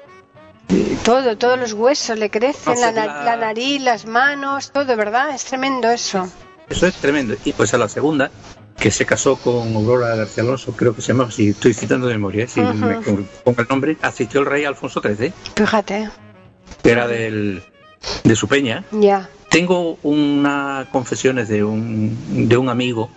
[1.04, 5.34] Todo, todos los huesos le crecen, na- la- la nariz, las manos, todo, ¿verdad?
[5.34, 6.28] Es tremendo eso.
[6.70, 7.36] Eso es tremendo.
[7.46, 8.30] Y pues a la segunda,
[8.78, 12.14] que se casó con Aurora García Alonso, creo que se llama, si estoy citando de
[12.16, 12.74] memoria, si me
[13.44, 16.10] pongo el nombre, asistió el rey Alfonso XIII, Fíjate,
[16.84, 17.64] que era del,
[18.26, 18.84] de su peña.
[18.92, 19.30] ya.
[19.50, 23.10] Tengo unas confesiones de un, de un amigo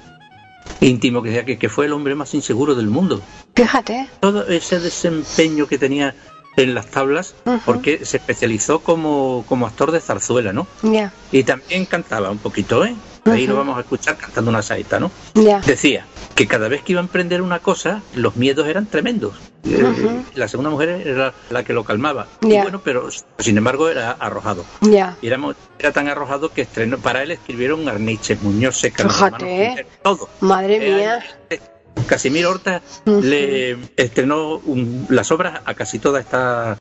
[0.80, 3.20] íntimo que decía que, que fue el hombre más inseguro del mundo.
[3.56, 4.08] Fíjate.
[4.20, 6.14] Todo ese desempeño que tenía
[6.56, 7.34] en las tablas,
[7.64, 10.66] porque se especializó como, como actor de zarzuela, ¿no?
[11.32, 12.94] Y también cantaba un poquito, ¿eh?
[13.26, 15.10] ahí lo vamos a escuchar cantando una saeta, ¿no?
[15.66, 19.34] Decía que cada vez que iba a emprender una cosa, los miedos eran tremendos.
[19.64, 20.24] Ujú.
[20.34, 22.26] La segunda mujer era la que lo calmaba.
[22.40, 23.08] Y bueno, pero
[23.38, 24.64] sin embargo era arrojado.
[25.20, 29.86] Y era, tan arrojado que estrenó, para él escribieron Arniches, Muñoz, Seca, Fíjate, hermanos ¿eh?
[30.02, 30.28] Todo.
[30.40, 31.24] Madre mía.
[32.06, 36.78] Casimiro Horta le estrenó un- las obras a casi toda esta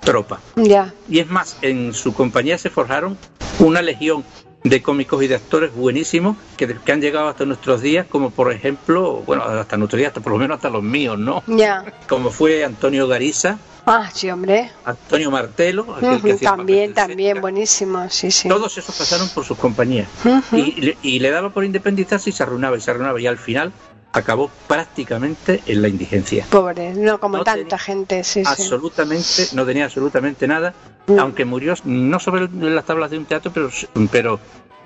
[0.00, 0.40] tropa.
[0.56, 0.92] Ya.
[1.08, 3.16] Y es más, en su compañía se forjaron
[3.58, 4.24] una legión
[4.62, 8.50] de cómicos y de actores buenísimos que, que han llegado hasta nuestros días, como por
[8.52, 11.42] ejemplo, bueno, hasta nuestros días, hasta por lo menos hasta los míos, ¿no?
[11.46, 11.84] Ya.
[12.08, 14.70] Como fue Antonio Gariza, Ah, sí, hombre.
[14.86, 18.08] Antonio Martelo, que También, también, buenísimo.
[18.08, 18.48] Sí, sí.
[18.48, 20.08] Todos esos pasaron por sus compañías.
[20.52, 23.36] Y, le- y le daba por independizarse y se arruinaba y se arruinaba y al
[23.36, 23.72] final
[24.14, 26.46] acabó prácticamente en la indigencia.
[26.48, 28.50] Pobre, no como No tanta gente, sí, sí.
[28.50, 30.72] Absolutamente, no tenía absolutamente nada,
[31.06, 31.18] Mm.
[31.18, 33.68] aunque murió no sobre las tablas de un teatro, pero,
[34.10, 34.40] pero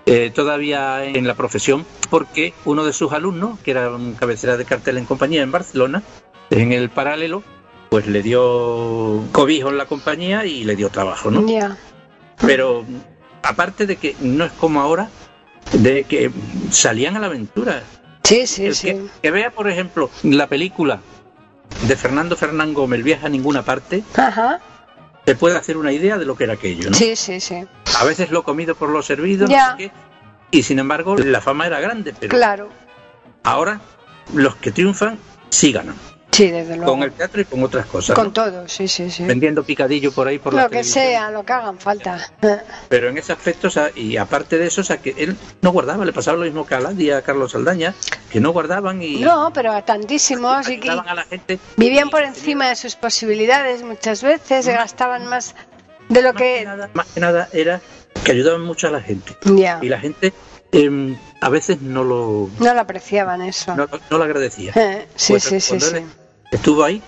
[0.07, 4.65] eh, todavía en la profesión, porque uno de sus alumnos, que era un cabecera de
[4.65, 6.03] cartel en compañía en Barcelona,
[6.51, 7.43] en el paralelo,
[7.91, 11.47] pues le dio cobijo en la compañía y le dio trabajo, ¿no?
[11.47, 11.77] Ya.
[12.45, 12.85] Pero
[13.43, 15.11] aparte de que no es como ahora,
[15.73, 16.31] de que
[16.71, 17.83] salían a la aventura.
[18.29, 18.87] Sí, sí, El sí.
[18.89, 21.01] que, que vea, por ejemplo, la película
[21.87, 24.61] de Fernando Fernán Gómez, Viaja a ninguna parte, Ajá.
[25.27, 26.97] se puede hacer una idea de lo que era aquello, ¿no?
[26.97, 27.67] Sí, sí, sí.
[27.99, 29.71] A veces lo comido por lo servido, no Ya.
[29.71, 29.93] sé qué,
[30.51, 32.69] y sin embargo la fama era grande, pero Claro.
[33.45, 33.81] ahora
[34.35, 35.95] los que triunfan sí ganan,
[36.31, 36.93] Sí, desde luego.
[36.93, 38.33] con el teatro y con otras cosas, Con ¿no?
[38.33, 39.25] todo, sí, sí, sí.
[39.25, 41.05] vendiendo picadillo por ahí por la Lo que televisión.
[41.05, 42.19] sea, lo que hagan falta.
[42.43, 46.05] Eh, Pero en ese aspecto, y aparte de eso, o sea, que él no guardaba,
[46.05, 47.95] le pasaba lo mismo que a Ladia, a Carlos Saldaña,
[48.31, 51.59] que no guardaban y No, pero a tantísimos y que ayudaban a la gente.
[51.77, 55.55] vivían por encima de sus posibilidades muchas veces, se gastaban más
[56.09, 56.65] de lo Más que, que...
[56.65, 57.81] nada, más que nada era
[58.25, 59.37] que ayudaban mucho a la gente.
[59.45, 60.33] Ya, Y la gente
[60.73, 63.75] em, a veces no lo, no lo apreciaban eso.
[63.77, 64.73] no, no lo agradecía.
[64.75, 65.97] Eh, sí, Pues, sí, sí, sí.
[66.51, 67.03] Estuvo ahí,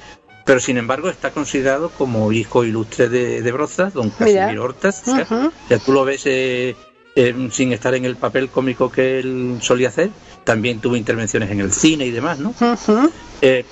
[0.44, 4.10] pero sin embargo está considerado como hijo ilustre de, de Brozas, don.
[4.10, 5.02] Casimiro Hortas.
[5.06, 5.52] o sea, Ujú.
[5.68, 6.76] Ya tú lo ves eh,
[7.16, 10.10] eh, sin estar en el papel cómico que él solía hacer.
[10.44, 12.54] También tuvo intervenciones en el cine y demás, ¿no?
[13.42, 13.64] Eh,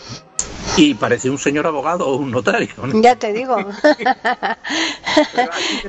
[0.77, 2.69] y parece un señor abogado o un notario.
[2.83, 3.01] ¿no?
[3.03, 3.57] Ya te digo.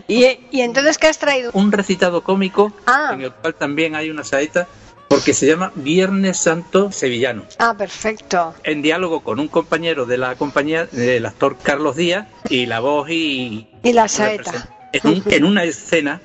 [0.07, 1.51] ¿Y, y entonces qué has traído?
[1.53, 3.11] Un recitado cómico Ah.
[3.13, 4.67] en el cual también hay una saeta
[5.07, 7.43] porque se llama Viernes Santo Sevillano.
[7.57, 8.53] Ah, perfecto.
[8.63, 13.09] En diálogo con un compañero de la compañía, el actor Carlos Díaz, y la voz
[13.09, 14.69] y, Y la saeta.
[14.93, 16.21] en, un- en una escena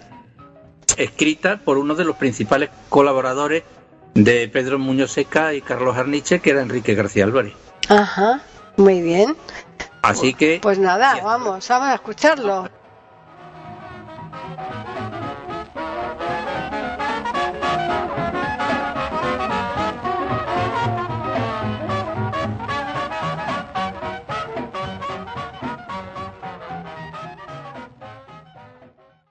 [0.97, 3.65] escrita por uno de los principales colaboradores
[4.15, 7.55] de Pedro Muñoz Seca y Carlos Arniche, que era Enrique García Álvarez.
[7.89, 8.43] Ajá,
[8.77, 9.37] muy bien.
[10.03, 12.69] Así que Pues nada, vamos, vamos a escucharlo.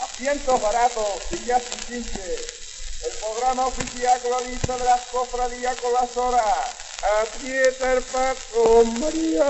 [0.00, 2.36] Asientos baratos, sillas sin chinche.
[3.04, 6.44] El programa oficial con la lista de las cofradías con las horas.
[7.22, 9.44] Aprieta el paso, María.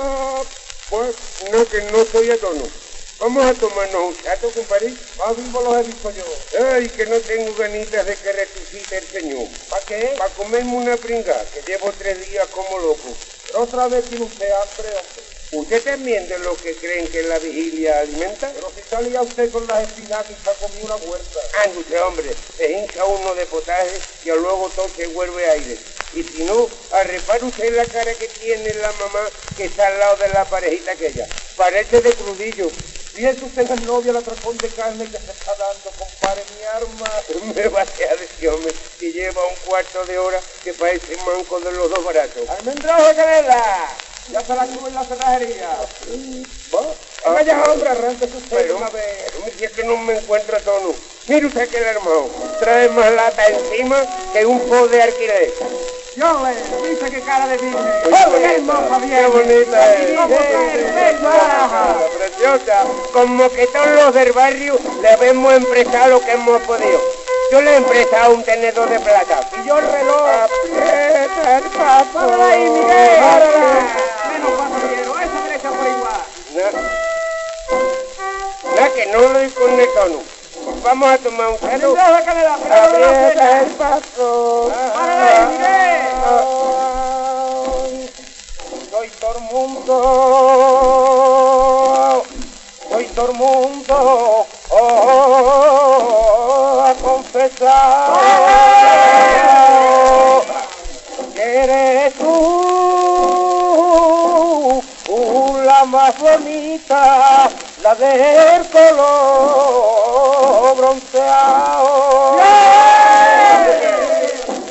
[0.91, 1.17] Pues
[1.53, 2.63] no, que no estoy a tono.
[3.21, 4.93] Vamos a tomarnos un chato, compadre.
[5.19, 6.25] Más vivo los he visto yo.
[6.73, 9.49] Ay, que no tengo ganitas de que resucite el Señor.
[9.71, 10.15] ¿Para qué?
[10.19, 13.17] Para comerme una pringa, que llevo tres días como loco.
[13.47, 15.35] Pero otra vez tiene usted hambre, hombre.
[15.53, 18.51] ¿Usted también de los que creen que la vigilia alimenta?
[18.53, 21.39] Pero si salía usted con las espinacas y sacó una huerta.
[21.65, 25.79] Ande usted, hombre, se hincha uno de potaje y luego todo se vuelve aire.
[26.15, 29.21] Y si no, a repare usted la cara que tiene la mamá
[29.57, 31.29] que está al lado de la parejita aquella.
[31.57, 32.69] Parece de crudillo.
[33.15, 36.65] Piensa usted en el novio la tracón de carne que se está dando, compadre, mi
[36.65, 37.55] arma.
[37.55, 41.71] Me va a decir, hombre, que lleva un cuarto de hora que parece manco de
[41.71, 42.49] los dos baratos.
[42.49, 43.89] ¡Almendrajo de canela!
[44.33, 45.79] Ya se la subo en la cerrajería.
[47.25, 49.33] Venga ya, hombre, arranque usted pero, una vez.
[49.33, 50.93] Pero si es que no me encuentro a tono.
[51.29, 55.53] Mire usted que el hermano trae más lata encima que un po de alquiler.
[56.17, 57.83] Yo le dice que cara de Disney.
[58.05, 58.67] ¡Qué bien!
[59.09, 60.15] ¡Qué bonita es!
[62.17, 62.85] preciosa!
[63.13, 67.01] Como que todos los del barrio le hemos emprestado lo que hemos podido.
[67.51, 69.41] Yo le he emprestado un tenedor de plata.
[69.61, 70.29] Y yo el reloj.
[70.29, 72.13] ¡Aprieta el paso!
[72.13, 73.19] ¡Párala ahí, Miguel!
[73.19, 73.87] ¡Párala!
[74.33, 76.23] Menos pasajero, eso derecha por igual.
[78.77, 80.34] No, que no lo con el tono.
[80.85, 81.97] Vamos a tomar un trago.
[81.97, 84.71] Aprieta el paso.
[88.93, 89.95] Hoy todo el mundo,
[92.91, 98.13] hoy todo el mundo oh, a confesar
[101.35, 102.45] que eres tú
[105.65, 107.49] la más bonita,
[107.85, 109.05] la del color
[110.75, 112.39] bronceado.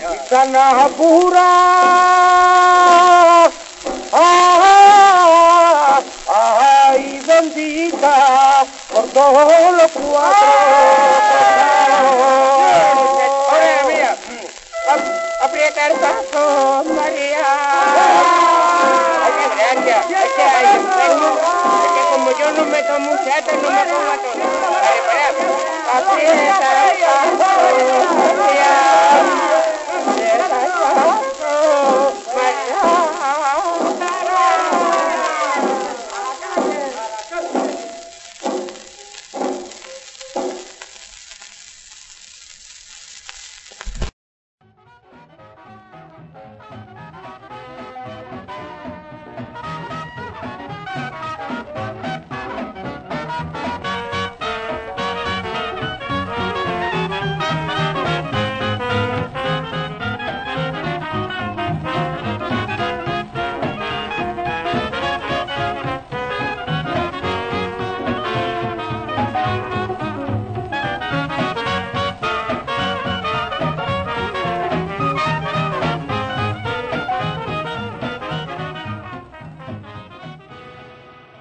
[0.09, 1.49] Gitana pura,
[4.14, 10.47] ah, ay bendita, por todos los cuatro.
[13.53, 14.11] Oye, mía,
[15.39, 17.45] aprieta el paso, María.
[19.24, 21.30] Ay, qué gracia, es que hay enfermo,
[22.32, 24.34] es no meto muchachos, no me pongo a todo.
[24.72, 25.43] Vale, para,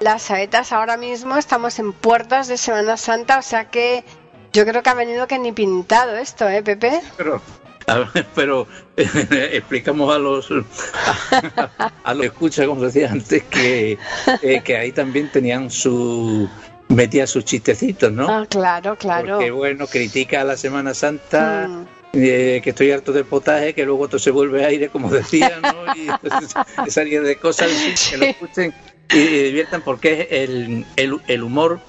[0.03, 4.03] Las saetas ahora mismo estamos en puertas de Semana Santa, o sea que
[4.53, 7.01] yo creo que ha venido que ni pintado esto, ¿eh, Pepe?
[7.17, 7.41] Pero,
[7.87, 9.07] a ver, pero eh,
[9.53, 10.51] explicamos a los
[12.03, 13.97] a, los que escucha, como decía antes, que,
[14.43, 16.49] eh, que ahí también tenían su
[16.89, 18.29] metía sus chistecitos, ¿no?
[18.29, 19.37] Ah, claro, claro.
[19.37, 21.69] Porque bueno, critica a la Semana Santa.
[21.69, 21.87] Mm.
[22.15, 25.95] eh, que estoy harto del potaje, que luego todo se vuelve aire, como decía, ¿no?
[25.95, 26.09] Y
[26.45, 27.71] esa serie de cosas
[28.11, 28.75] que lo escuchen
[29.15, 31.81] y, y diviertan porque es el, el, el humor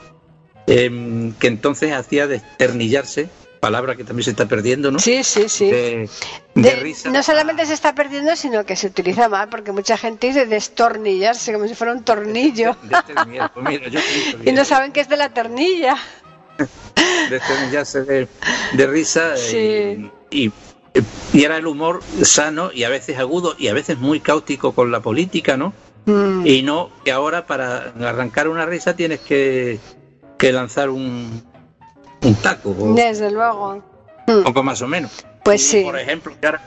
[0.68, 5.00] em, que entonces hacía desternillarse, palabra que también se está perdiendo, ¿no?
[5.00, 5.72] Sí, sí, sí.
[5.72, 6.10] De,
[6.56, 7.10] de De- risa.
[7.10, 11.54] no solamente se está perdiendo, sino que se utiliza mal, porque mucha gente dice destornillarse
[11.54, 12.76] como si fuera un tornillo.
[12.84, 13.54] Desternillar.
[13.54, 15.96] Pues mira, yo pienso Y no saben que es de la ternilla.
[17.30, 18.28] desternillarse de,
[18.74, 20.10] de risa Sí.
[20.30, 20.52] y, y-
[21.34, 24.92] y era el humor sano y a veces agudo y a veces muy cáustico con
[24.92, 25.74] la política, ¿no?
[26.06, 26.46] Mm.
[26.46, 29.80] Y no que ahora para arrancar una risa tienes que,
[30.38, 31.44] que lanzar un,
[32.22, 33.82] un taco o Desde luego.
[34.28, 35.12] un poco más o menos.
[35.44, 35.84] Pues sí.
[35.84, 36.62] Por ejemplo, que ahora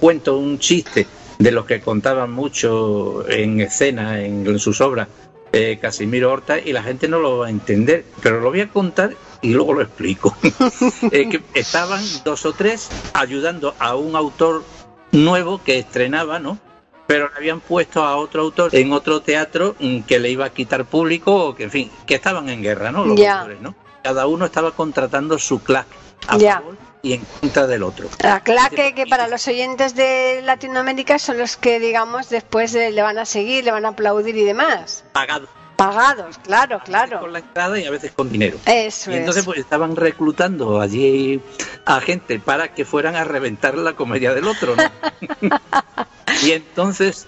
[0.00, 1.06] cuento un chiste
[1.38, 5.08] de los que contaban mucho en escena, en, en sus obras,
[5.52, 8.68] eh, Casimiro Horta, y la gente no lo va a entender, pero lo voy a
[8.70, 10.36] contar y luego lo explico.
[11.10, 14.62] Eh, que estaban dos o tres ayudando a un autor
[15.10, 16.58] nuevo que estrenaba, ¿no?
[17.06, 20.50] Pero le habían puesto a otro autor en otro teatro mm, que le iba a
[20.50, 23.04] quitar público, o que en fin, que estaban en guerra, ¿no?
[23.04, 23.74] Los autores, ¿no?
[24.02, 25.96] Cada uno estaba contratando su claque
[26.28, 26.54] a Ya.
[26.54, 28.08] favor y en contra del otro.
[28.20, 33.18] La claque que para los oyentes de Latinoamérica son los que, digamos, después le van
[33.18, 35.04] a seguir, le van a aplaudir y demás.
[35.12, 37.26] Pagado Pagados, claro, con claro.
[37.26, 38.56] la entrada y a veces con dinero.
[38.66, 39.46] Eso Y entonces es.
[39.46, 41.40] pues estaban reclutando allí
[41.86, 44.84] a gente para que fueran a reventar la comedia del otro, ¿no?
[46.42, 47.26] y entonces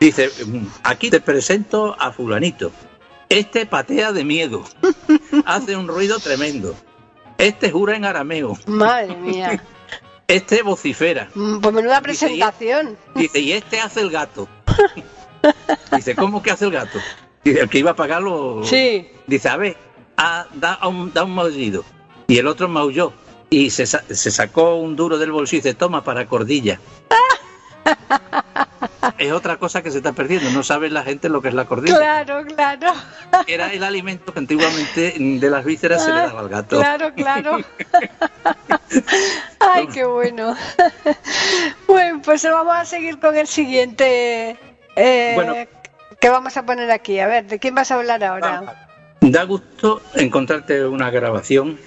[0.00, 2.70] dice, "Mm, aquí te presento a fulanito.
[3.28, 4.64] Este patea de miedo,
[5.44, 6.74] hace un ruido tremendo.
[7.36, 9.62] Este jura en arameo, Madre mía.
[10.28, 11.28] este vocifera.
[11.34, 12.96] Mm, Pues menuda y- presentación.
[13.14, 14.48] Dice, y este hace el gato.
[15.96, 16.98] Dice, ¿cómo que hace el gato?
[17.44, 18.62] Dice, el que iba a pagarlo.
[18.64, 19.08] Sí.
[19.26, 19.76] Dice, a ver,
[20.16, 21.84] da, un, da un maullido.
[22.26, 23.12] Y el otro maulló.
[23.50, 26.80] Y se, se sacó un duro del bolsillo y dice, toma para cordilla.
[29.18, 30.50] es otra cosa que se está perdiendo.
[30.50, 31.96] No sabe la gente lo que es la cordilla.
[31.96, 32.92] Claro, claro.
[33.46, 36.78] Era el alimento que antiguamente de las vísceras se le daba al gato.
[36.78, 37.58] Claro, claro.
[39.60, 40.56] Ay, qué bueno.
[41.86, 44.56] Bueno, pues vamos a seguir con el siguiente.
[44.96, 45.54] eh, Bueno.
[46.20, 47.18] que vamos a poner aquí.
[47.20, 48.86] A ver, ¿de quién vas a hablar ahora?
[49.20, 51.78] Da gusto encontrarte una grabación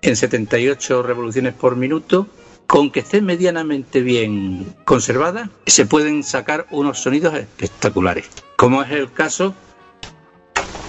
[0.00, 2.26] en 78 revoluciones por minuto.
[2.68, 8.28] Con que esté medianamente bien conservada, se pueden sacar unos sonidos espectaculares.
[8.56, 9.54] Como es el caso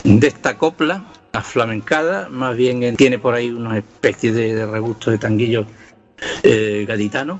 [0.03, 5.09] de esta copla aflamencada, más bien en- tiene por ahí una especie de, de regusto
[5.09, 5.65] de tanguillo
[6.43, 7.39] eh, gaditano,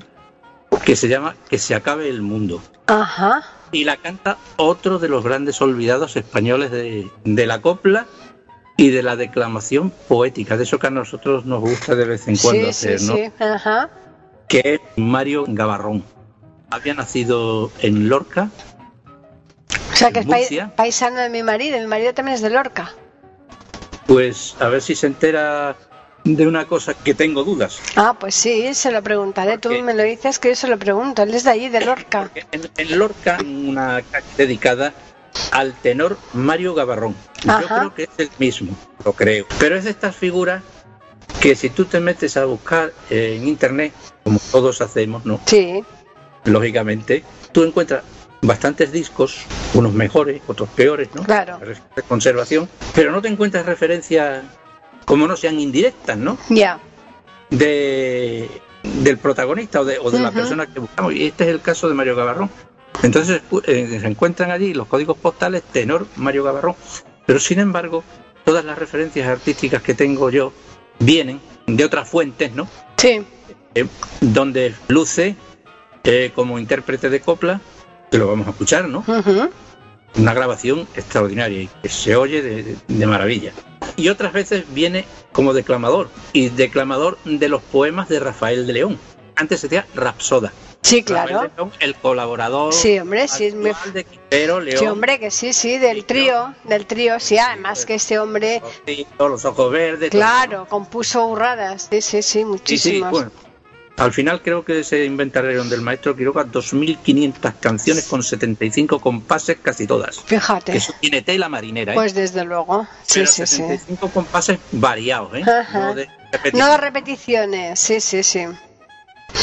[0.86, 2.62] que se llama Que se acabe el mundo.
[2.86, 3.42] Ajá.
[3.72, 8.06] y la canta otro de los grandes olvidados españoles de, de la copla
[8.76, 12.36] y de la declamación poética, de eso que a nosotros nos gusta de vez en
[12.38, 13.14] cuando sí, sí, hacer, ¿no?
[13.14, 13.44] sí.
[13.44, 13.90] Ajá.
[14.50, 16.04] Que es Mario Gavarrón.
[16.70, 18.50] Había nacido en Lorca,
[19.92, 20.72] O sea, que es Murcia.
[20.76, 21.78] paisano de mi marido.
[21.78, 22.92] Mi marido también es de Lorca.
[24.06, 25.76] pues a ver si se entera
[26.24, 27.78] de una cosa que tengo dudas.
[27.96, 29.56] Ah, pues sí, se lo preguntaré.
[29.58, 31.22] Tú me lo dices que yo se lo pregunto.
[31.22, 32.28] Él es de allí, de Lorca.
[32.52, 34.92] En, en Lorca, una calle dedicada
[35.52, 37.14] al tenor Mario Gavarrón.
[37.44, 39.46] Yo creo que es el mismo, lo creo.
[39.60, 40.62] Pero es de estas figuras
[41.40, 43.92] que si tú te metes a buscar eh, en internet,
[44.24, 45.40] como todos hacemos, ¿no?
[45.46, 45.82] Sí.
[46.44, 48.02] Lógicamente, tú encuentras
[48.42, 51.22] bastantes discos, unos mejores, otros peores, ¿no?
[51.22, 51.58] Claro.
[51.60, 54.42] De conservación, pero no te encuentras referencias,
[55.04, 56.38] como no sean indirectas, ¿no?
[56.48, 56.78] Ya.
[57.50, 58.48] de
[58.82, 61.12] del protagonista o de, o de la persona que buscamos.
[61.14, 62.48] Y este es el caso de Mario Gavarrón.
[63.02, 66.76] Entonces pu- eh, se encuentran allí los códigos postales tenor Mario Gavarrón.
[67.26, 68.02] Pero sin embargo,
[68.44, 70.52] todas las referencias artísticas que tengo yo
[71.00, 72.68] vienen de otras fuentes, ¿no?
[72.96, 73.22] Sí.
[73.74, 73.86] Eh,
[74.20, 75.36] donde luce
[76.04, 77.60] eh, como intérprete de copla,
[78.10, 79.04] que lo vamos a escuchar, ¿no?
[80.16, 83.52] Una grabación extraordinaria y que se oye de, de- de maravilla.
[83.96, 88.98] Y otras veces viene como declamador, y declamador de los poemas de Rafael de León.
[89.36, 90.52] Antes se decía Rapsoda.
[90.82, 91.50] Sí, claro.
[91.56, 95.52] León, el colaborador Sí, hombre, sí, es muy- de Quintero, León, Sí, hombre, que sí,
[95.52, 98.62] sí, del trío, del trío, sí, además que este hombre,
[99.18, 100.10] los ojos verdes.
[100.10, 103.10] todo, claro, compuso burradas, sí, sí, sí, Sí, sí, muchísimas.
[103.10, 103.30] bueno.
[103.98, 109.86] Al final creo que se inventaron del maestro Quiroga 2.500 canciones con 75 compases casi
[109.86, 110.16] todas.
[110.20, 111.94] Que Fíjate, eso tiene tela marinera, ¿eh?
[111.96, 113.56] pues desde luego, sí, Pero sí, sí.
[113.56, 115.42] 75 compases variados, ¿eh?
[115.42, 115.78] Ajá.
[115.88, 116.58] No de repetición.
[116.66, 118.46] No de repeticiones, sí, sí, sí.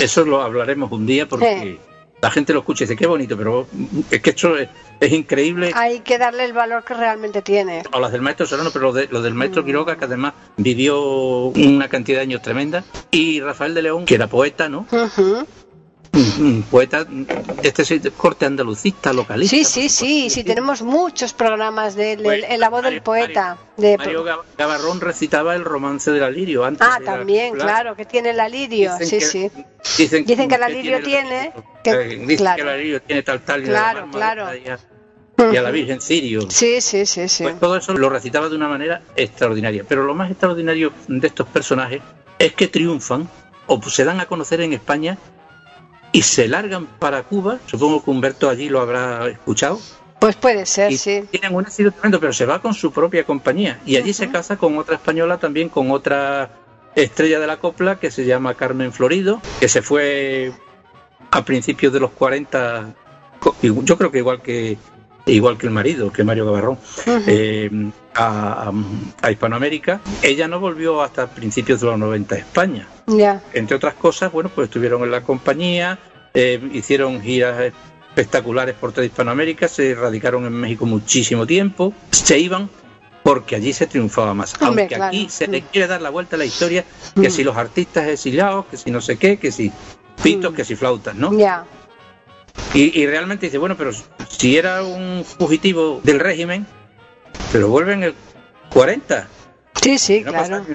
[0.01, 1.79] Eso lo hablaremos un día porque
[2.21, 3.67] la gente lo escucha y dice, qué bonito, pero
[4.09, 4.69] es que esto es,
[4.99, 5.71] es increíble.
[5.75, 7.83] Hay que darle el valor que realmente tiene.
[7.91, 9.37] O las del maestro Serrano, pero lo, de- lo del Mm.
[9.37, 12.83] maestro Quiroga, que además vivió una cantidad de años tremenda.
[13.11, 14.85] Y Rafael de León, que era poeta, ¿no?
[14.91, 15.47] Un- un
[16.71, 17.25] poeta de
[17.63, 19.55] este de corte andalucista, localista.
[19.55, 23.03] Sí, sí, sí, sí, tenemos muchos programas de él, el- el- la voz del Mario-
[23.03, 23.57] poeta.
[23.77, 23.97] De...
[23.97, 28.05] Mario Gab- Gavarrón recitaba el romance del Alirio antes Ah, de la también, claro, que
[28.05, 29.63] tiene el alirio, Dicen sí, que- sí.
[29.97, 31.53] Dicen, Dicen que el alirio tiene,
[31.83, 32.55] que- eh, dicen claro.
[32.55, 34.55] que el alirio tiene tal tal y a la Claro, claro.
[34.55, 35.69] y a- la.
[35.71, 36.49] Virgen Sirio.
[36.49, 37.43] Sí, sí, sí, sí.
[37.43, 39.83] Pues todo eso lo recitaba de una manera extraordinaria.
[39.87, 42.01] Pero lo más extraordinario de estos personajes
[42.39, 43.29] es que triunfan
[43.67, 45.15] o se dan a conocer en España
[46.11, 47.59] y se largan para Cuba.
[47.65, 49.79] Supongo que Humberto allí lo habrá escuchado.
[50.19, 51.23] Pues puede ser, Y sí.
[51.29, 53.79] tienen un éxito tremendo, pero se va con su propia compañía.
[53.85, 56.49] Y allí se casa con otra española también, con otra
[56.95, 60.51] estrella de la copla que se llama Carmen Florido, que se fue
[61.29, 62.95] a principios de los 40,
[63.39, 64.77] co- yo creo que igual que
[65.27, 67.21] igual que el marido, que Mario Gavarrón, Ujú.
[67.27, 67.69] eh,
[68.15, 68.71] a,
[69.29, 70.01] Hispanoamérica.
[70.21, 72.87] Ella no volvió hasta principios de los 90 a España.
[73.53, 75.99] Entre otras cosas, bueno, pues estuvieron en la compañía,
[76.33, 77.73] eh, hicieron giras
[78.09, 82.69] espectaculares por toda Hispanoamérica, se radicaron en México muchísimo tiempo, se iban
[83.23, 84.53] porque allí se triunfaba más.
[84.61, 85.03] Hombre, Aunque claro.
[85.05, 85.65] aquí se le Mm.
[85.71, 87.31] quiere dar la vuelta a la historia, que Mm.
[87.31, 89.71] si los artistas exiliados, que si no sé qué, que si
[90.23, 90.55] pitos, Mm.
[90.55, 91.37] que si flautas, ¿no?
[91.37, 91.65] Ya.
[92.73, 93.91] Y, y realmente dice, bueno, pero
[94.29, 96.65] si era un fugitivo del régimen,
[97.51, 98.15] pero vuelve en el
[98.73, 99.27] 40,
[99.81, 100.65] Sí, sí, no claro.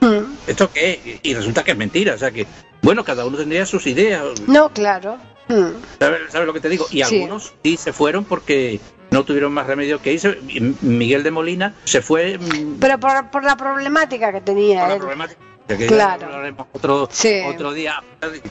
[0.00, 0.34] Mm.
[0.46, 1.20] ¿Esto qué es?
[1.22, 2.46] Y resulta que es mentira, o sea que,
[2.82, 5.16] bueno, cada uno tendría sus ideas, No, claro.
[5.48, 5.70] Mm.
[5.98, 6.86] ¿sabes, sabes lo que te digo?
[6.90, 7.16] Y Sí.
[7.22, 10.38] algunos sí se fueron porque no tuvieron más remedio que irse.
[10.82, 14.96] Miguel de Molina se fue mm, Pero por, por la problemática que tenía por la
[14.98, 15.40] problemática.
[15.66, 16.26] Que Claro.
[16.26, 17.40] hablaremos otro, Sí.
[17.48, 18.02] otro día,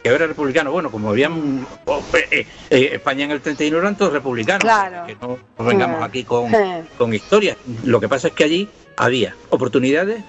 [0.02, 0.72] que era republicano.
[0.72, 2.02] Bueno, como habían oh,
[2.32, 4.62] eh, eh, España en el 31 eran todos republicanos.
[4.62, 5.06] Claro.
[5.06, 6.04] Que no nos vengamos Mm.
[6.04, 6.84] aquí con, Eh.
[6.98, 7.58] con historias.
[7.84, 10.24] Lo que pasa es que allí había oportunidades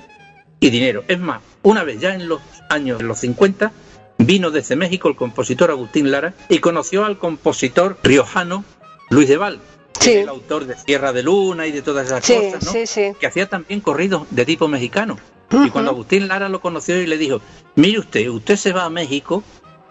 [0.60, 1.04] y dinero.
[1.08, 3.72] Es más, una vez ya en los años en los 50
[4.18, 8.62] vino desde México el compositor Agustín Lara y conoció al compositor riojano
[9.10, 9.58] Luis de Val,
[10.00, 10.12] Sí.
[10.12, 12.72] el autor de Sierra de Luna y de todas esas Sí, cosas, ¿no?
[12.72, 13.12] sí, sí.
[13.18, 15.18] que hacía también corridos de tipo mexicano.
[15.62, 17.40] Y cuando Agustín Lara lo conoció y le dijo,
[17.76, 19.42] mire usted, usted se va a México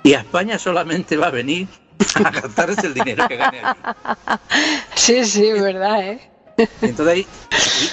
[0.04, 1.68] y a España solamente va a venir
[2.24, 3.62] a gastarse el dinero que gane.
[4.96, 6.33] Sí, sí, verdad, ¿eh?
[6.82, 7.28] Entonces ahí,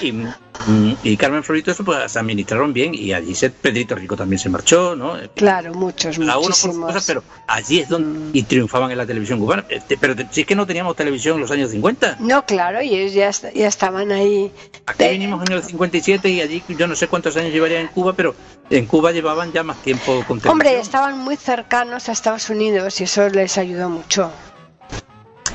[0.03, 3.95] y, y- mm, y Carmen Florito eso pues se administraron bien y allí se, Pedrito
[3.95, 5.17] Rico también se marchó, ¿no?
[5.35, 9.39] Claro, muchos, Cada uno por cosas, pero allí es donde y triunfaban en la televisión
[9.39, 9.65] cubana.
[9.69, 12.17] Este, Pero si es que no teníamos televisión en los años 50.
[12.21, 14.53] No, claro, y ellos ya, ya estaban ahí.
[14.87, 17.89] Aquí De- vinimos en el 57 y allí yo no sé cuántos años llevaría en
[17.89, 18.35] Cuba, pero
[18.69, 20.53] en Cuba llevaban ya más tiempo con televisión.
[20.53, 24.31] Hombre, estaban muy cercanos a Estados Unidos y eso les ayudó mucho.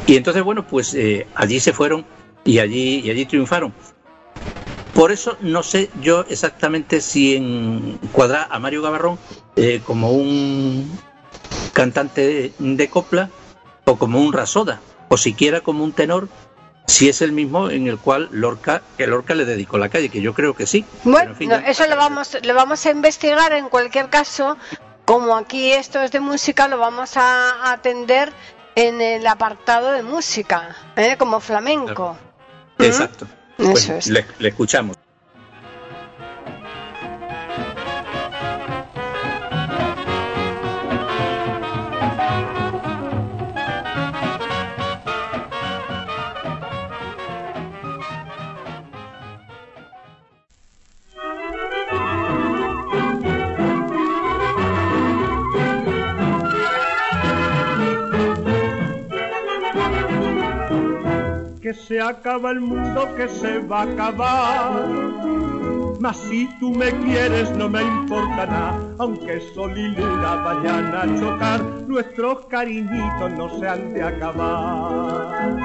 [0.08, 2.06] Y entonces, bueno, pues eh, allí se fueron
[2.45, 3.73] y allí, y allí triunfaron.
[4.93, 9.19] Por eso no sé yo exactamente si encuadrar a Mario Gavarrón
[9.57, 10.97] eh, como un
[11.73, 13.29] cantante de, de copla
[13.83, 16.29] o como un rasoda, o siquiera como un tenor,
[16.87, 20.21] si es el mismo en el cual Lorca, que Lorca le dedicó la calle, que
[20.21, 20.85] yo creo que sí.
[21.03, 24.09] Bueno, Pero, en fin, no, ya- eso lo vamos, lo vamos a investigar en cualquier
[24.09, 24.57] caso.
[25.03, 28.31] Como aquí esto es de música, lo vamos a atender
[28.75, 31.15] en el apartado de música, ¿eh?
[31.19, 32.17] como flamenco.
[32.80, 33.28] Exacto.
[33.57, 34.07] Eso Pues es.
[34.07, 34.97] le- le escuchamos.
[61.66, 64.88] Que se acaba el mundo, que se va a acabar.
[65.99, 71.20] Mas si tú me quieres no me importa nada, aunque sol y luna vayan a
[71.20, 75.57] chocar, nuestros cariñitos no se han de acabar.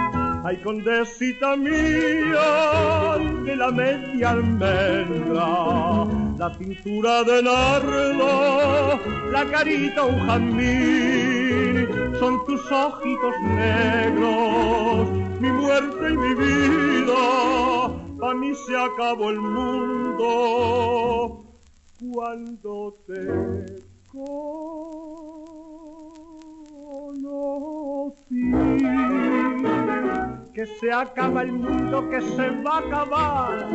[0.42, 6.06] Ay, condesita mía, de la media almendra,
[6.38, 11.88] la cintura de nardo, la carita un jazmín,
[12.18, 17.86] son tus ojitos negros, mi muerte y mi vida,
[18.22, 20.26] a mí se acabó el mundo
[22.12, 23.82] cuando te
[24.12, 24.40] conocí.
[30.52, 33.66] Que se acaba el mundo, que se va a acabar.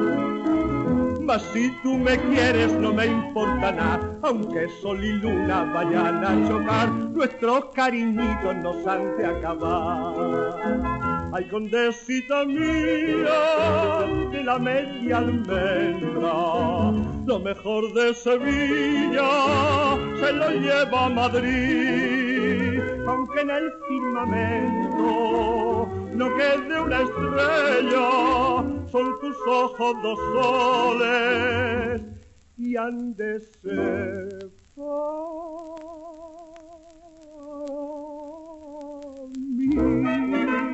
[1.21, 6.47] Mas si tú me quieres no me importa nada, aunque sol y luna vayan a
[6.47, 11.14] chocar, nuestros cariñitos nos han de acabar.
[11.35, 16.93] Ay, condesita mía, de la media almendra,
[17.25, 26.81] lo mejor de Sevilla se lo lleva a Madrid, aunque en el firmamento no quede
[26.81, 32.01] una estrella, son tus ojos dos soles
[32.57, 34.51] y han de ser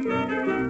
[0.03, 0.60] mí.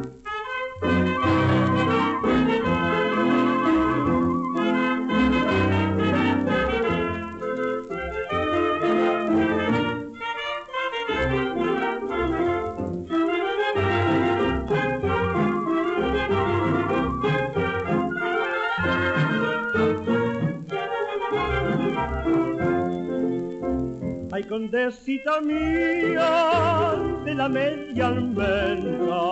[24.51, 29.23] Condesita mía, de la media almendra,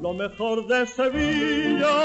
[0.00, 1.96] lo mejor de Sevilla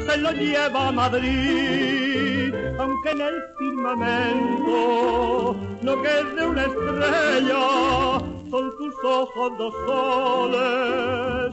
[0.00, 8.18] se lo lleva a Madrid, aunque en el firmamento no quede una estrella,
[8.50, 11.52] son tus ojos dos soles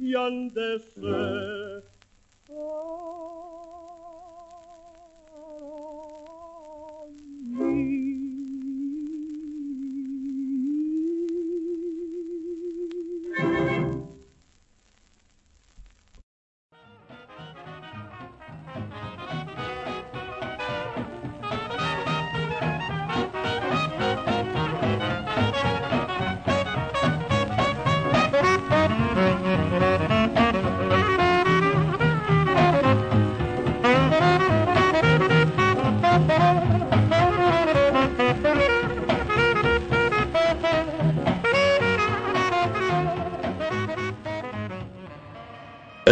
[0.00, 1.63] y han de ser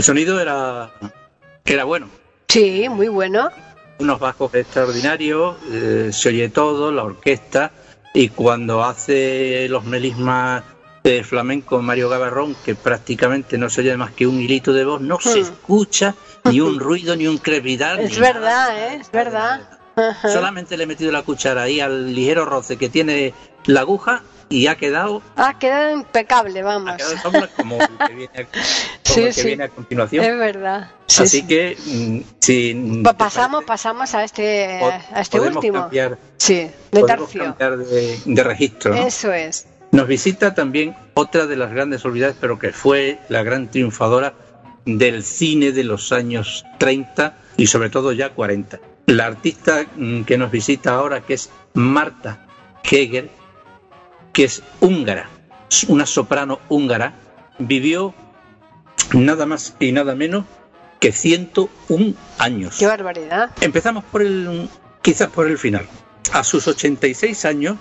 [0.03, 0.91] El sonido era,
[1.65, 2.09] era bueno.
[2.49, 3.51] Sí, muy bueno.
[4.01, 7.71] Unos bajos extraordinarios, eh, se oye todo, la orquesta,
[8.13, 10.65] y cuando hace los melismas
[11.05, 15.01] de flamenco Mario Gavarrón, que prácticamente no se oye más que un hilito de voz,
[15.01, 15.43] no se Hmm.
[15.43, 16.15] escucha
[16.51, 18.01] ni un ruido, ni un crepitar.
[18.01, 18.41] Es ni verdad,
[18.71, 18.95] nada.
[18.95, 18.99] ¿eh?
[19.01, 19.69] Es verdad.
[19.95, 20.29] Ajá.
[20.33, 23.35] Solamente le he metido la cuchara ahí al ligero roce que tiene
[23.67, 26.97] la aguja y ha quedado, Ha quedado impecable, ha vamos.
[26.97, 28.65] quedado sombra como el que viene a, como
[29.05, 29.47] Sí, el que sí.
[29.47, 30.25] viene a continuación.
[30.25, 30.91] Es verdad.
[31.07, 31.47] Sí, Así sí.
[31.47, 34.81] que, mm, si pasamos, parece, pasamos a este,
[35.13, 35.81] a este último.
[35.83, 37.55] cambiar, Sí, de tercio.
[37.59, 38.95] de, de registro.
[38.95, 39.07] ¿no?
[39.07, 39.67] Eso es.
[39.91, 44.33] Nos visita también otra de las grandes olvidadas, pero que fue la gran triunfadora
[44.87, 48.81] del cine de los años 30 y sobre todo ya 40.
[49.07, 52.47] La artista mm, que nos visita ahora, que es Marta
[52.91, 53.29] Heger,
[54.33, 55.29] que es húngara,
[55.89, 57.15] una soprano húngara,
[57.59, 58.15] vivió
[59.13, 60.45] nada más y nada menos
[61.01, 62.77] que 101 años.
[62.79, 63.51] Qué barbaridad.
[63.61, 64.69] Empezamos por el,
[65.03, 65.87] quizás por el final.
[66.33, 67.77] A sus 86 años,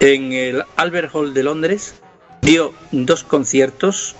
[0.00, 1.94] en el Albert Hall de Londres,
[2.40, 4.16] dio dos conciertos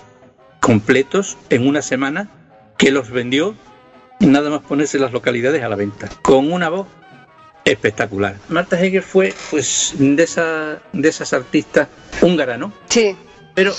[0.59, 2.29] completos en una semana
[2.77, 3.55] que los vendió
[4.19, 6.87] nada más ponerse las localidades a la venta, con una voz
[7.71, 8.35] espectacular.
[8.49, 11.87] Marta Heger fue pues de, esa, de esas artistas
[12.21, 12.71] húngara, ¿no?
[12.89, 13.15] Sí.
[13.55, 13.73] Pero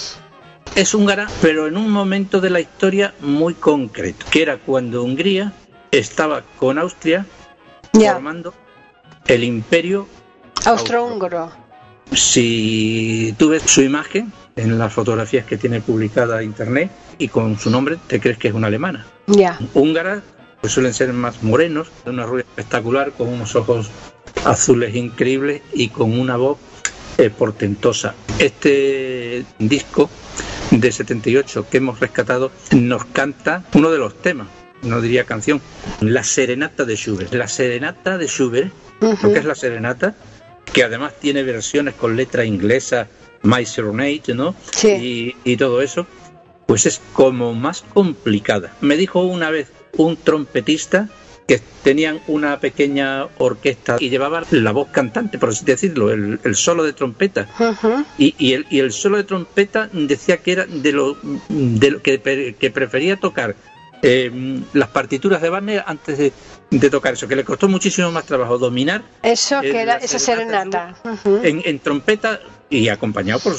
[0.74, 5.52] es húngara, pero en un momento de la historia muy concreto, que era cuando Hungría
[5.90, 7.26] estaba con Austria
[7.92, 8.54] formando
[9.26, 10.06] el imperio
[10.64, 11.50] Austrohúngaro.
[12.12, 17.70] si tú ves su imagen en las fotografías que tiene publicada internet y con su
[17.70, 19.06] nombre te crees que es una alemana.
[19.26, 19.58] Ya.
[19.74, 20.22] Húngaras
[20.60, 23.90] pues suelen ser más morenos, de una rubia espectacular, con unos ojos
[24.44, 26.58] azules increíbles y con una voz
[27.18, 28.14] eh, portentosa.
[28.38, 30.10] Este disco
[30.70, 34.48] de 78 que hemos rescatado nos canta uno de los temas,
[34.82, 35.60] no diría canción,
[36.00, 37.32] la serenata de Schubert.
[37.34, 40.14] La serenata de Schubert, lo que es la serenata,
[40.72, 43.08] que además tiene versiones con letra inglesa,
[43.42, 44.54] My Serenade, ¿no?
[44.70, 45.34] Sí.
[45.44, 46.06] Y, y todo eso,
[46.66, 48.72] pues es como más complicada.
[48.80, 51.08] Me dijo una vez un trompetista
[51.46, 56.54] que tenían una pequeña orquesta y llevaban la voz cantante, por así decirlo, el, el
[56.54, 57.48] solo de trompeta.
[58.18, 61.16] Y, y el, y el solo de trompeta decía que era de lo,
[61.48, 63.56] de lo que, pre- que prefería tocar
[64.02, 64.30] eh,
[64.74, 66.32] las partituras de Wagner antes de,
[66.70, 70.94] de tocar eso, que le costó muchísimo más trabajo dominar Eso que era esa serenata
[70.94, 71.10] serenata.
[71.28, 71.40] Ujú.
[71.42, 72.40] en, en trompeta
[72.70, 73.54] y acompañado por,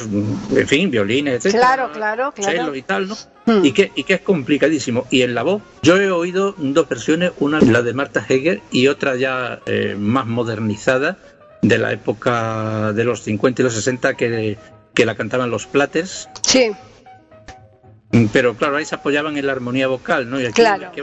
[0.57, 2.73] en fin, violines, etcétera, Claro, claro, claro.
[2.75, 3.17] y tal, ¿no?
[3.45, 3.65] Hmm.
[3.65, 5.05] Y, que, y que es complicadísimo.
[5.11, 8.87] Y en la voz, yo he oído dos versiones, una la de Marta Heger y
[8.87, 11.17] otra ya eh, más modernizada,
[11.61, 14.57] de la época de los 50 y los 60, que,
[14.95, 16.29] que la cantaban los Platters.
[16.47, 16.71] Sí,
[18.33, 20.39] Pero claro, ahí se apoyaban en la armonía vocal, ¿no?
[20.39, 20.87] Y aquí, Claro.
[20.87, 21.01] aquí,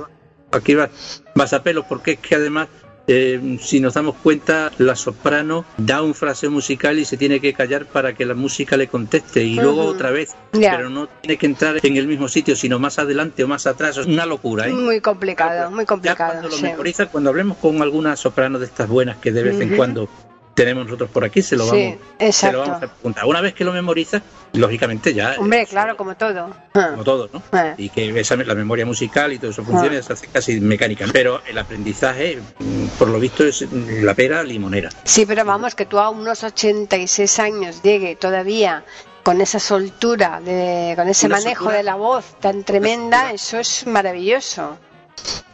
[0.53, 0.91] aquí va-
[1.35, 2.69] vas a pelo, porque es que además,
[3.09, 7.53] eh, si nos damos cuenta, la soprano da un frase musical y se tiene que
[7.55, 10.77] callar para que la música le conteste, y luego otra vez, Ya.
[10.77, 13.97] pero no tiene que entrar en el mismo sitio, sino más adelante o más atrás.
[13.97, 14.73] Es una locura, ¿eh?
[14.73, 16.33] muy complicado, muy Ya complicado.
[16.33, 16.63] cuando lo sí.
[16.63, 20.09] memoriza, cuando hablemos con alguna soprano de estas buenas que de vez en cuando
[20.59, 23.25] tenemos nosotros por aquí, se lo Sí, vamos, se lo vamos a preguntar.
[23.27, 24.21] Una vez que lo memoriza,
[24.55, 25.37] lógicamente ya...
[25.39, 26.51] Hombre, eh, claro, como todo.
[26.73, 27.41] Como todo, ¿no?
[27.53, 27.75] Ah.
[27.79, 30.03] Y que esa, la memoria musical y todo eso funciona, Ah.
[30.03, 31.07] se hace casi mecánica.
[31.13, 34.89] Pero el aprendizaje, mm, por lo visto, es mm, la pera limonera.
[35.05, 38.85] Sí, pero vamos, que tú a unos 86 años llegue todavía
[39.23, 41.77] con esa soltura, de, con ese Una manejo soltura.
[41.77, 44.77] de la voz tan tremenda, eso es maravilloso.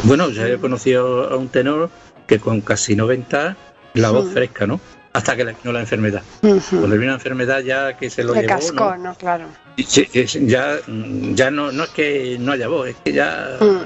[0.04, 1.90] Bueno, ya he conocido a un tenor
[2.26, 3.56] que con casi 90,
[3.94, 4.32] la voz Mm.
[4.32, 4.80] fresca, ¿no?
[5.12, 6.22] Hasta que le vino la enfermedad.
[6.42, 6.60] Ujú.
[6.70, 8.96] Cuando le vino la enfermedad ya que se lo De llevó, ¿no?
[8.96, 9.14] ¿no?
[9.14, 9.46] Claro.
[9.86, 10.08] Sí,
[10.42, 10.76] ya,
[11.34, 13.78] ya no, no es que no haya voz, es que ya Mm.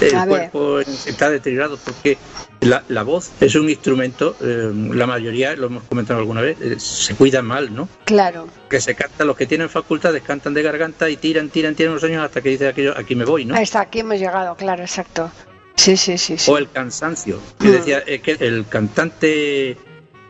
[0.00, 0.50] el A ver.
[0.50, 2.16] cuerpo está deteriorado porque
[2.60, 6.76] la, la voz es un instrumento, eh, la mayoría, lo hemos comentado alguna vez, eh,
[6.80, 7.88] se cuida mal, ¿no?
[8.06, 8.48] Claro.
[8.70, 12.04] que se canta, los que tienen facultades cantan de garganta y tiran, tiran, tiran unos
[12.04, 13.54] años hasta que dice aquello, aquí me voy, ¿no?
[13.56, 15.30] Está, aquí hemos llegado, claro, exacto.
[15.76, 16.38] Sí, sí, sí.
[16.38, 16.50] sí.
[16.50, 17.72] O el cansancio, que Mm.
[17.72, 19.76] decía eh, que el cantante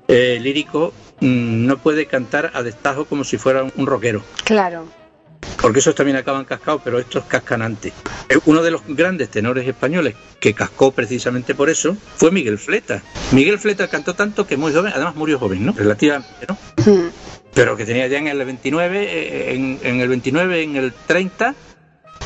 [0.09, 4.87] eh, lírico mm, no puede cantar a destajo como si fuera un rockero, Claro.
[5.61, 7.93] porque esos también acaban cascados, pero estos cascan antes.
[8.29, 13.03] Eh, Uno de los grandes tenores españoles que cascó precisamente por eso fue Miguel Fleta.
[13.33, 15.73] Miguel Fleta cantó tanto que muy joven, además murió joven, ¿no?
[15.73, 16.59] Relativamente, ¿no?
[16.85, 17.11] Mm.
[17.55, 21.55] pero que tenía ya en el 29, eh, en, en el 29, en el 30,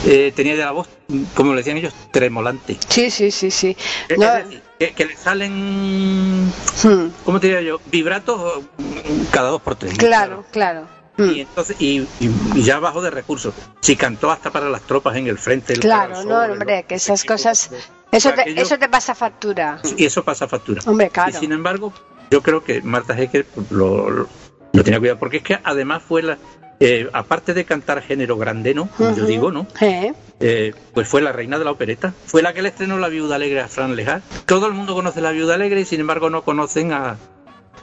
[0.06, 0.88] eh, tenía ya la voz,
[1.34, 2.76] como le decían ellos, tremolante.
[2.88, 3.76] Sí, sí, sí, sí.
[4.08, 7.80] Eh, No, es decir, que, que le salen, mm, ¿cómo te diría yo?
[7.86, 9.96] Vibratos mm, cada dos por tres.
[9.98, 10.86] Claro, claro.
[11.18, 11.34] Y Mm.
[11.40, 13.52] entonces, y, y- ya bajo de recursos.
[13.80, 15.72] Si cantó hasta para las tropas en el frente.
[15.72, 17.78] el Claro, no, hombre, el- que esas cosas, todo.
[18.12, 19.80] eso te, aquello- eso te pasa factura.
[19.96, 20.80] Y eso pasa factura.
[20.86, 21.30] Hombre, claro.
[21.30, 21.92] Y sin embargo,
[22.30, 24.28] yo creo que Marta Hecker lo, lo,
[24.72, 26.38] lo tenía cuidado, porque es que además fue la,
[26.80, 29.66] eh, aparte de cantar género grandeno, como yo digo, ¿no?
[29.80, 32.14] Eh, Eh, pues fue la reina de la opereta.
[32.26, 34.22] Fue la que le estrenó La Viuda Alegre a Fran Lejar.
[34.46, 37.16] Todo el mundo conoce La Viuda Alegre y sin embargo no conocen a,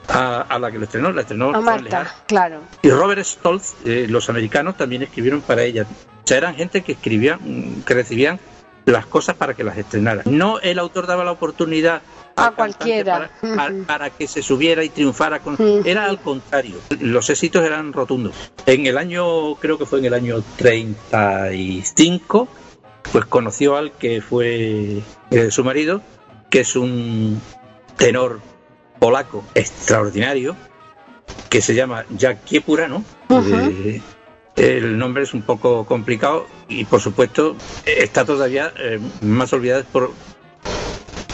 [0.07, 1.11] a, a la que lo estrenó.
[1.11, 1.59] La estrenó a.
[1.59, 2.61] Marta, claro.
[2.81, 5.83] Y Robert Stoltz, eh, los americanos también escribieron para ella.
[5.83, 8.39] O sea, eran gente que escribían, que recibían
[8.85, 10.23] las cosas para que las estrenaran.
[10.25, 12.01] No el autor daba la oportunidad
[12.35, 13.29] A cualquiera.
[13.41, 13.83] para, para- Ujú.
[13.85, 15.39] para que se subiera y triunfara.
[15.39, 15.57] Con...
[15.85, 16.75] Era al contrario.
[16.99, 18.51] Los éxitos eran rotundos.
[18.65, 22.47] En el año, creo que fue en el año 35,
[23.11, 26.01] pues conoció al que fue eh, su marido,
[26.49, 27.41] que es un
[27.97, 28.39] tenor
[28.99, 30.55] polaco extraordinario,
[31.49, 33.03] que se llama Jack Kiepura, ¿no?
[33.29, 33.55] Ujú.
[33.55, 34.01] Eh,
[34.55, 40.11] el nombre es un poco complicado y por supuesto está todavía eh, más olvidada por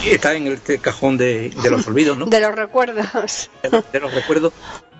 [0.04, 2.26] está en este cajón de, de los olvidos, ¿no?
[2.32, 3.50] De los recuerdos.
[3.62, 4.52] De, de los recuerdos,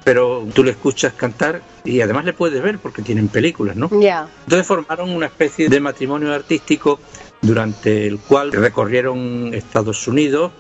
[0.05, 3.89] pero tú le escuchas cantar y además le puedes ver porque tienen películas, ¿no?
[4.01, 4.29] Ya.
[4.45, 7.01] Entonces formaron una especie de matrimonio artístico
[7.41, 10.53] durante el cual recorrieron Estados Unidos.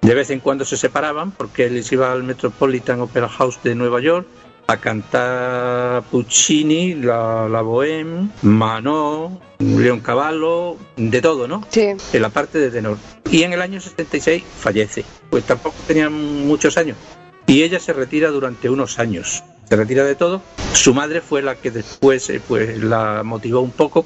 [0.00, 3.74] De vez en cuando se separaban porque él se iba al Metropolitan Opera House de
[3.74, 4.26] Nueva York
[4.68, 11.66] a cantar Puccini, la, la Bohème, Manó, León Cavallo, de todo, ¿no?
[11.70, 11.94] Sí.
[12.12, 12.98] En la parte de tenor.
[13.30, 15.06] Y en el año 76 fallece.
[15.30, 16.98] Pues tampoco tenía muchos años.
[17.46, 19.42] Y ella se retira durante unos años.
[19.66, 20.42] Se retira de todo.
[20.74, 24.04] Su madre fue la que después eh, pues, la motivó un poco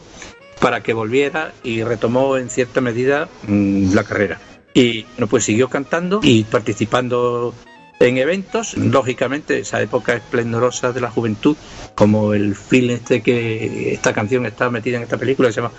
[0.61, 4.41] para que volviera y retomó en cierta medida mmm, la carrera.
[4.75, 7.53] Y bueno, pues siguió cantando y participando
[8.03, 11.57] en eventos, lógicamente esa época esplendorosa de la juventud,
[11.95, 15.73] como el film este que esta canción está metida en esta película que se llama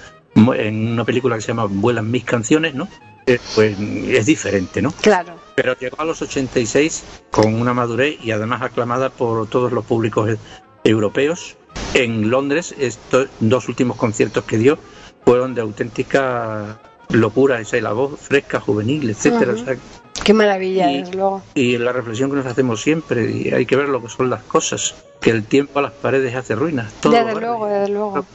[0.56, 2.88] en una película que se llama Vuelan mis canciones, ¿no?
[3.26, 4.92] Eh, pues es diferente, ¿no?
[4.92, 5.36] Claro.
[5.56, 10.30] Pero llegó a los 86 con una madurez y además aclamada por todos los públicos
[10.30, 10.38] e-
[10.84, 11.56] europeos.
[11.94, 14.78] En Londres, estos dos últimos conciertos que dio
[15.24, 19.54] fueron de auténtica locura, esa y la voz fresca, juvenil, etcétera.
[19.54, 19.78] O sea,
[20.24, 21.44] Qué maravilla, Y- desde luego.
[21.54, 24.44] y la reflexión que nos hacemos siempre, y hay que ver lo que son las
[24.44, 26.92] cosas, que el tiempo a las paredes hace ruinas.
[27.02, 28.26] Todo Desde luego, desde luego.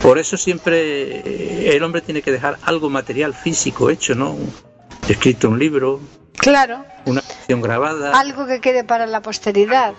[0.00, 4.36] Por eso siempre eh, el hombre tiene que dejar algo material físico hecho, ¿no?
[5.08, 6.00] Escrito un libro,
[6.36, 9.94] Claro, una canción grabada, algo que quede para la posteridad.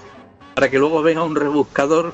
[0.60, 2.12] Para que luego venga un rebuscador,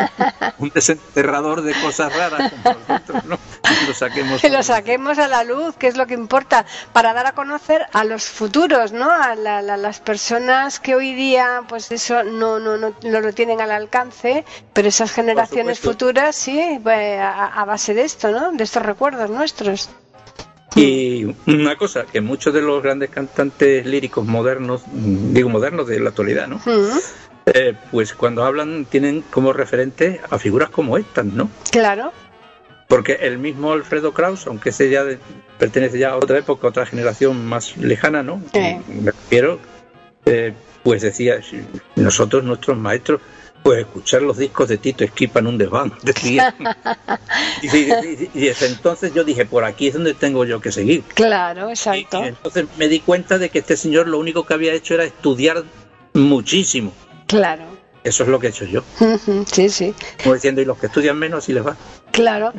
[0.58, 3.38] un desenterrador de cosas raras, como nosotros, ¿no?
[3.82, 4.40] Y lo saquemos.
[4.40, 6.64] Que lo saquemos a la luz, que es lo que importa,
[6.94, 9.10] para dar a conocer a los futuros, ¿no?
[9.10, 13.34] A la- la- las personas que hoy día, pues eso no, no, no, no lo
[13.34, 18.52] tienen al alcance, pero esas generaciones futuras sí, eh, a, a base de esto, ¿no?
[18.52, 19.90] De estos recuerdos nuestros.
[20.74, 26.08] Y una cosa, que muchos de los grandes cantantes líricos modernos, digo modernos de la
[26.08, 26.56] actualidad, ¿no?
[26.64, 26.98] Mm,
[27.46, 31.50] Eh, pues cuando hablan tienen como referente a figuras como estas, ¿no?
[31.70, 32.12] claro,
[32.88, 35.18] Porque el mismo Alfredo Kraus, aunque ese ya de-
[35.58, 38.40] pertenece ya a otra época, a otra generación más lejana, ¿no?
[38.52, 38.76] Sí.
[38.88, 39.58] Me refiero,
[40.26, 40.52] eh,
[40.84, 41.40] pues decía,
[41.96, 43.20] nosotros, nuestros maestros,
[43.64, 46.54] pues escuchar los discos de Tito Esquipa en un desván, decía.
[47.62, 51.02] y, y- y desde entonces yo dije, por aquí es donde tengo yo que seguir.
[51.14, 52.22] claro, exacto.
[52.24, 55.02] y entonces me di cuenta de que este señor lo único que había hecho era
[55.04, 55.64] estudiar
[56.14, 56.92] muchísimo.
[57.32, 57.64] Claro.
[58.04, 58.82] Eso es lo que he hecho yo.
[59.50, 61.74] Sí, sí, Como diciendo, y los que estudian menos, así les va.
[62.10, 62.52] claro.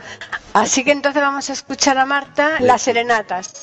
[0.53, 3.53] Así que entonces vamos a escuchar a Marta las serenatas.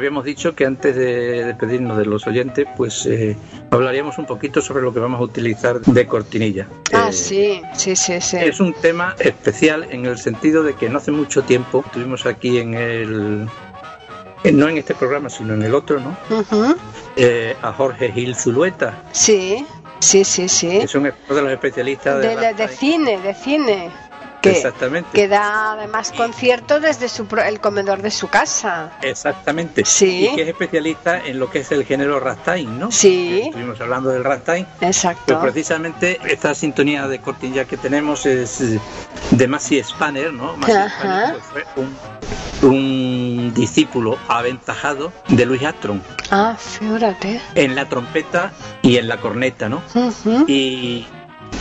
[0.02, 3.36] habíamos dicho que antes de despedirnos de los oyentes, pues eh,
[3.70, 6.66] hablaríamos un poquito sobre lo que vamos a utilizar de cortinilla.
[6.92, 8.36] Ah, Eh, sí, sí, sí, sí.
[8.38, 12.58] Es un tema especial en el sentido de que no hace mucho tiempo tuvimos aquí
[12.58, 13.48] en el.
[14.52, 16.16] No en este programa, sino en el otro, ¿no?
[17.14, 19.64] Eh, a Jorge Gil Zulueta, Sí,
[20.00, 20.78] sí, sí, sí.
[20.78, 22.78] es un uno de los especialistas de, De, de- de Rammstein.
[22.78, 23.90] cine, de cine.
[24.42, 25.08] Que, Exactamente.
[25.12, 28.90] que da además conciertos desde su, el comedor de su casa.
[29.00, 29.84] Exactamente.
[29.84, 30.28] Sí.
[30.30, 32.90] Y que es especialista en lo que es el género Rastain, ¿no?
[32.90, 33.38] Sí.
[33.42, 34.66] Que Estuvimos hablando del Rastain.
[34.80, 35.38] Exacto.
[35.38, 38.80] Pues precisamente esta sintonía de cortinilla que tenemos es eh,
[39.30, 40.56] de Massey Spanner, ¿no?
[40.60, 40.88] Ajá.
[40.88, 46.00] Spanner pues, fue un, un discípulo aventajado de Louis Armstrong
[46.32, 47.40] Ah, fíjate.
[47.54, 49.82] en la trompeta y en la corneta, ¿no?
[50.48, 51.06] Y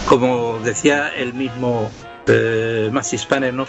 [0.08, 1.92] como decía el mismo
[2.28, 3.66] eh, Spanner, ¿no?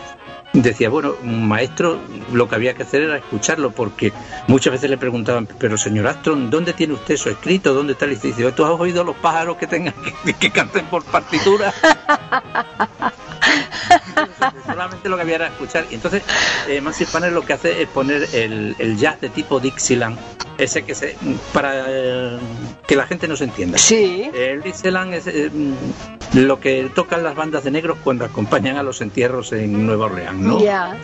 [0.53, 1.99] Decía, bueno, maestro
[2.33, 4.13] lo que había que hacer era escucharlo, porque
[4.49, 7.73] muchas veces le preguntaban, pero señor Astron, ¿dónde tiene usted eso escrito?
[7.73, 8.07] ¿Dónde está?
[8.07, 9.95] Y dice, ¿tú has oído los pájaros que tengan
[10.41, 11.73] que canten por partitura?
[14.67, 15.85] Solamente lo que había era escuchar.
[15.91, 16.23] Y entonces,
[16.69, 20.19] eh, Spanner lo que hace es poner el, el jazz de tipo Dixieland,
[20.59, 21.17] ese que se.
[21.53, 22.39] para eh,
[22.87, 23.79] que la gente no se entienda.
[23.79, 24.31] Sí.
[24.35, 28.83] El Dixieland es eh, mm, lo que tocan las bandas de negros cuando acompañan a
[28.83, 30.63] los entierros en Nueva Orleans, ¿no?
[30.63, 30.97] Ya.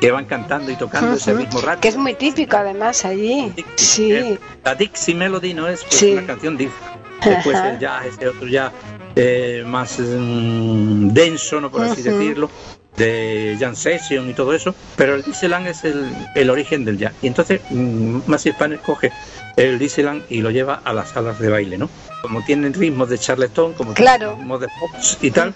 [0.00, 1.44] Que van cantando y tocando ese Ujú.
[1.44, 1.80] mismo rato.
[1.80, 3.52] Que es muy típico además allí.
[3.76, 4.12] Sí.
[4.12, 6.12] Eh, La Dixie Melody no es pues, Sí.
[6.12, 6.76] una canción Dixie.
[7.24, 7.70] Después Ajá.
[7.70, 8.72] el jazz, ese otro jazz
[9.16, 12.50] eh, más mm, denso, no por así decirlo,
[12.96, 14.74] de Jan Session y todo eso.
[14.96, 16.04] Pero el Dixieland es el,
[16.34, 17.12] el origen del jazz.
[17.22, 19.12] Y entonces mm, Massey Spanner coge
[19.56, 21.88] el Dixieland y lo lleva a las salas de baile, ¿no?
[22.22, 24.28] Como tienen ritmos de Charleston, como Claro.
[24.28, 25.54] tienen ritmos de Fox y tal.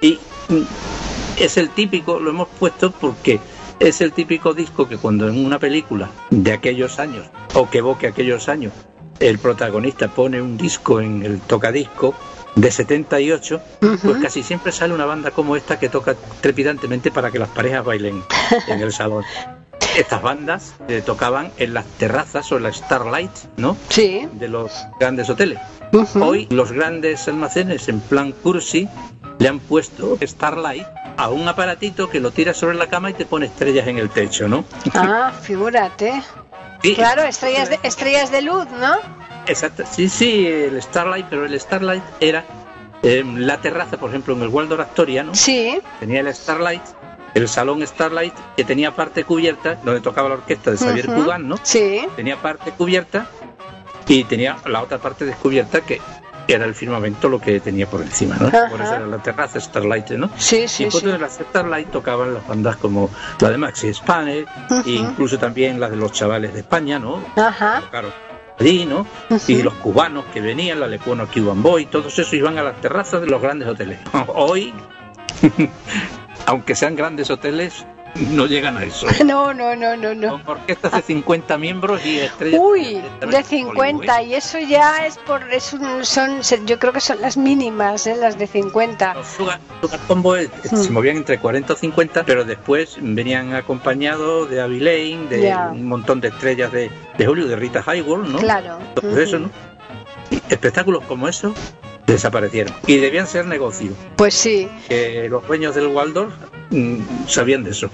[0.00, 0.62] Y mm,
[1.38, 3.40] es el típico, lo hemos puesto porque
[3.80, 8.06] es el típico disco que cuando en una película de aquellos años, o que evoque
[8.06, 8.72] aquellos años,
[9.18, 12.14] el protagonista pone un disco en el tocadisco
[12.54, 14.20] de 78, pues Ujú.
[14.20, 18.22] casi siempre sale una banda como esta que toca trepidantemente para que las parejas bailen
[18.68, 19.24] en el salón.
[19.96, 23.76] Estas bandas eh, tocaban en las terrazas o en la Starlight, ¿no?
[23.90, 24.26] Sí.
[24.32, 25.58] De los grandes hoteles.
[26.14, 28.88] Hoy los grandes almacenes en plan cursi
[29.38, 30.86] le han puesto Starlight
[31.18, 34.08] a un aparatito que lo tiras sobre la cama y te pone estrellas en el
[34.08, 34.64] techo, ¿no?
[34.94, 36.22] Ah, figúrate.
[36.82, 38.96] Sí, Claro, estrellas de, estrellas de luz, ¿no?
[39.46, 39.84] Exacto.
[39.90, 42.44] Sí, sí, el Starlight, pero el Starlight era
[43.02, 45.34] eh, la terraza, por ejemplo, en el Waldorf Astoria, ¿no?
[45.34, 45.80] Sí.
[46.00, 46.82] Tenía el Starlight,
[47.34, 51.06] el salón Starlight, que tenía parte cubierta, donde tocaba la orquesta de Xavier.
[51.06, 51.56] Cugat, ¿no?
[51.62, 52.02] Sí.
[52.16, 53.26] Tenía parte cubierta
[54.06, 56.00] y tenía la otra parte descubierta que
[56.48, 58.48] era el firmamento lo que tenía por encima, ¿no?
[58.48, 58.68] Ajá.
[58.68, 60.28] Por eso era la terraza Starlight, ¿no?
[60.36, 61.10] Sí, y sí, después sí.
[61.10, 63.08] de la Starlight tocaban las bandas como
[63.40, 64.82] la de Maxi Spane, Ujú.
[64.86, 67.24] e incluso también las de los chavales de España, ¿no?
[67.36, 67.80] Ajá.
[67.80, 68.12] Tocaron
[68.62, 69.06] allí, ¿no?
[69.30, 69.52] Ujú.
[69.52, 73.20] Y los cubanos que venían, la Lecuona Cuban Boy, todos esos iban a las terrazas
[73.20, 73.98] de los grandes hoteles.
[74.28, 74.72] Hoy,
[76.46, 77.86] aunque sean grandes hoteles,
[78.30, 79.06] no llegan a eso.
[79.24, 80.42] No, no, no, no, no.
[80.44, 82.60] Con orquestas de 50 miembros y estrellas.
[82.62, 84.24] Uy, de Hollywood, 50 ¿eh?
[84.26, 88.16] y eso ya es por es un- son yo creo que son las mínimas, ¿eh?
[88.16, 89.14] las de 50.
[89.14, 90.76] Los Sugar, Sugar Combo eh, Mm.
[90.76, 95.86] se movían entre 40 o 50, pero después venían acompañados de Abby Lane, de un
[95.86, 98.38] montón de estrellas de, de Hollywood, de Rita Hayworth, ¿no?
[98.38, 98.78] Claro.
[98.94, 99.50] Todo eso, ¿no?
[100.48, 101.54] Espectáculos como eso
[102.06, 102.74] desaparecieron.
[102.86, 104.68] Y debían ser negocio, Pues sí.
[105.28, 106.32] los dueños del Waldorf
[106.70, 107.90] mm, sabían de eso.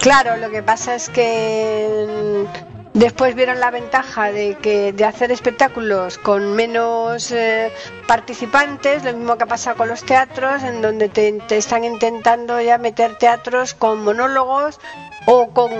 [0.00, 2.44] Claro, lo que pasa es que
[2.92, 7.72] después vieron la ventaja de que de hacer espectáculos con menos eh,
[8.06, 12.60] participantes, lo mismo que ha pasado con los teatros, en donde te, te están intentando
[12.60, 14.78] ya meter teatros con monólogos
[15.26, 15.70] o con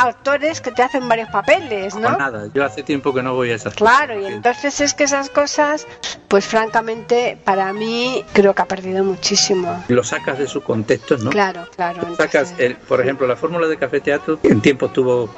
[0.00, 2.16] actores que te hacen varios papeles, No ¿no?
[2.18, 5.28] nada, yo hace tiempo que no voy a esas Claro, y entonces es que esas
[5.30, 5.86] cosas,
[6.28, 9.84] pues francamente, para mí creo que ha perdido muchísimo.
[9.88, 11.30] Lo sacas de su contexto, ¿no?
[11.30, 12.14] Claro, claro.
[12.16, 15.28] Sacas, el- por ejemplo, la fórmula de Café Teatro en tiempo estuvo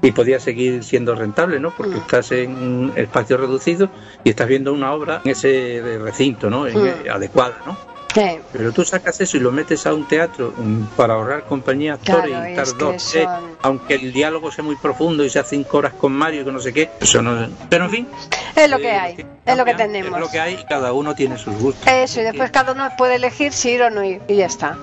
[0.00, 1.72] y podía seguir siendo rentable, ¿no?
[1.72, 2.00] Porque Mm.
[2.02, 3.90] estás en un espacio reducido
[4.22, 6.68] y estás viendo una obra en ese recinto, ¿no?
[6.68, 7.10] En- Mm.
[7.12, 7.76] adecuada, ¿no?
[8.14, 8.38] Sí.
[8.52, 12.30] Pero tú sacas eso y lo metes a un teatro mm, para ahorrar compañía actores
[12.30, 16.12] Claro, y tres, son- aunque el diálogo sea muy profundo y sea cinco horas con
[16.12, 17.48] Mario y que no sé qué, eso no.
[17.68, 18.08] Pero en fin.
[18.56, 20.12] Es lo que eh, hay, es lo que tenemos.
[20.12, 21.86] Es lo que hay y cada uno tiene sus gustos.
[21.86, 24.76] Eso, y después cada uno puede elegir si ir o no ir, y ya está.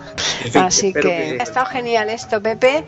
[0.43, 2.85] En fin, Así que ha estado genial esto, Pepe.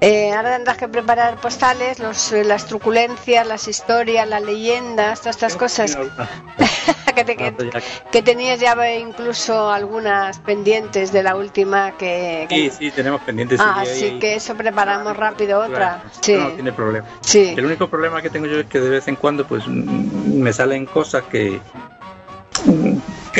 [0.00, 5.56] Eh, ahora tendrás que preparar postales, los, las truculencias, las historias, las leyendas, todas estas
[5.56, 5.96] cosas
[7.14, 7.54] que, te- que,
[8.12, 12.46] que tenías ya incluso algunas pendientes de la última que...
[12.48, 13.58] que- Sí, sí, tenemos pendientes.
[13.62, 16.02] ah, sí, así que eso preparamos rápido otra.
[16.20, 17.06] Sí, No, tiene problema.
[17.22, 17.54] sí.
[17.56, 20.84] El único problema que tengo yo es que de vez en cuando pues me salen
[20.84, 21.58] cosas que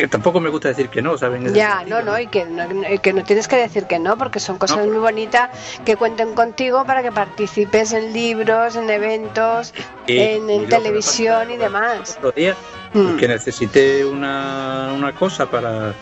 [0.01, 1.55] que tampoco me gusta decir que no, ¿saben?
[1.55, 2.69] Ya, sentido, no, no, y que no,
[3.01, 5.51] que no tienes que decir que no, porque son cosas No, muy bonitas
[5.85, 9.73] que cuenten contigo para que participes en libros, en eventos,
[10.07, 12.17] en, televisión y demás.
[12.19, 12.55] Otro día
[12.97, 13.17] Mm.
[13.17, 15.93] que necesité una, una cosa para,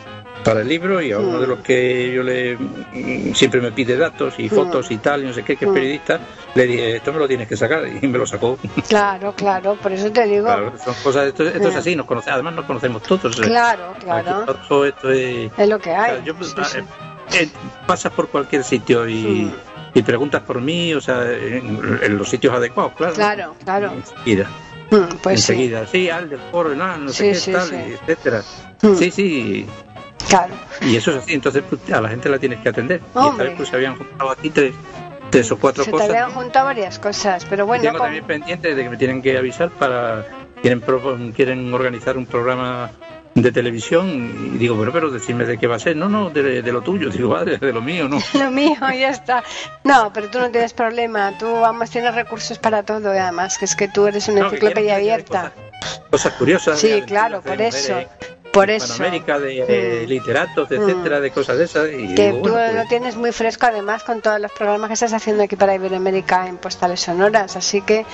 [0.45, 1.41] para el libro y a uno Mm.
[1.41, 5.27] de los que yo le mm, siempre me pide datos y fotos y tal y
[5.27, 5.75] no sé qué, que es Mm.
[5.75, 6.21] periodista,
[6.55, 8.59] le dije, esto me lo tienes que sacar y me lo sacó.
[8.89, 10.45] Claro, claro, por eso te digo.
[10.45, 11.79] Claro, son cosas, esto, esto es Mm.
[11.79, 13.37] así, nos conoce, además nos conocemos todos.
[13.41, 14.45] Claro, claro.
[14.49, 15.51] Aquí esto es...
[15.57, 16.23] Es lo que hay.
[16.25, 16.79] Yo, pues, Sí, sí.
[16.79, 16.85] eh,
[17.43, 17.49] eh,
[17.87, 19.15] pasas por cualquier sitio y,
[19.51, 19.53] Mm.
[19.95, 23.15] y preguntas por mí, o sea, en, en los sitios adecuados, claro.
[23.15, 23.93] Claro, claro.
[23.93, 24.47] Enseguida,
[24.91, 25.87] Mm, Pues sí, enseguida.
[25.87, 27.95] Sí, al del foro, no, no sé Sí, qué, sí, tal, sí.
[28.03, 28.43] etcétera.
[28.83, 28.95] Mm.
[28.97, 29.67] Sí, sí,
[30.29, 30.55] claro.
[30.81, 33.01] y eso es así, entonces pues, a la gente la tienes que atender.
[33.01, 33.47] Y esta Hombre.
[33.49, 34.73] vez pues se habían juntado aquí tres,
[35.31, 36.09] tres o cuatro Se cosas.
[36.11, 39.37] habían juntado varias cosas, pero bueno, Tengo como- también pendiente de que me tienen que
[39.37, 40.27] avisar para
[40.63, 42.91] quieren pro- quieren organizar un programa
[43.35, 45.97] de televisión y digo, pero pero decime de qué va a ser.
[45.97, 48.19] No, no, de, de lo tuyo, digo, vale, de lo mío, no.
[48.39, 49.43] lo mío ya está.
[49.83, 53.65] No, pero tú no tienes problema, tú vamos tienes recursos para todo, y además que
[53.65, 55.53] es que tú eres una No, enciclopedia abierta.
[55.53, 56.79] Cosas, cosas curiosas.
[56.79, 57.95] Sí, claro, por mujeres eso,
[58.55, 58.87] por en eso.
[58.93, 60.09] Hispanoamérica, de, de Mm.
[60.09, 61.89] literatos, etcétera, de cosas de esas.
[61.93, 64.89] Y Que digo, tú bueno, lo pues, tienes muy fresco además con todos los programas
[64.89, 67.57] que estás haciendo aquí para Iberoamérica en postales sonoras.
[67.57, 68.07] Así que,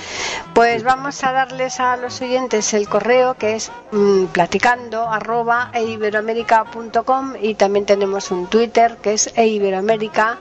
[0.53, 7.33] pues vamos a darles a los oyentes el correo que es mm, platicando arroba eiberoamerica.com
[7.41, 10.37] y también tenemos un Twitter que es eiberoamérica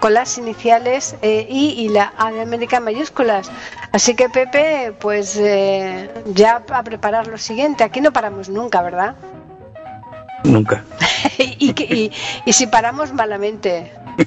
[0.00, 3.50] con las iniciales eh, I y la A de América en mayúsculas.
[3.92, 7.82] Así que Pepe, pues eh, ya a preparar lo siguiente.
[7.82, 9.14] Aquí no paramos nunca, ¿verdad?
[10.46, 10.84] Nunca.
[11.38, 12.12] y, que- y-
[12.44, 13.92] y si paramos malamente.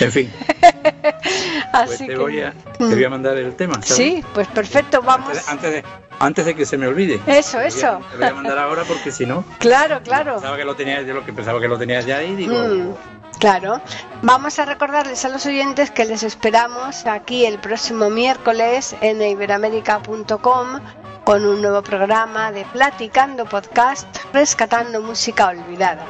[0.00, 0.32] En fin,
[1.72, 3.74] Así pues te que- voy, a, te voy a mandar el tema.
[3.74, 3.88] ¿sabes?
[3.94, 5.28] Sí, pues perfecto, vamos.
[5.28, 5.84] Antes, antes de,
[6.18, 7.20] antes de que se me olvide.
[7.26, 8.00] Eso, Te voy a- eso.
[8.12, 10.34] Te voy a mandar ahora porque si no, Claro, claro.
[10.34, 12.94] pensaba que lo tenías, yo lo que pensaba que lo tenías ya ahí, digo, Mm,
[13.38, 13.80] claro.
[14.22, 20.80] Vamos a recordarles a los oyentes que les esperamos aquí el próximo miércoles en iberoamérica.com
[21.24, 26.06] con un nuevo programa de Platicando Podcast, rescatando música olvidada.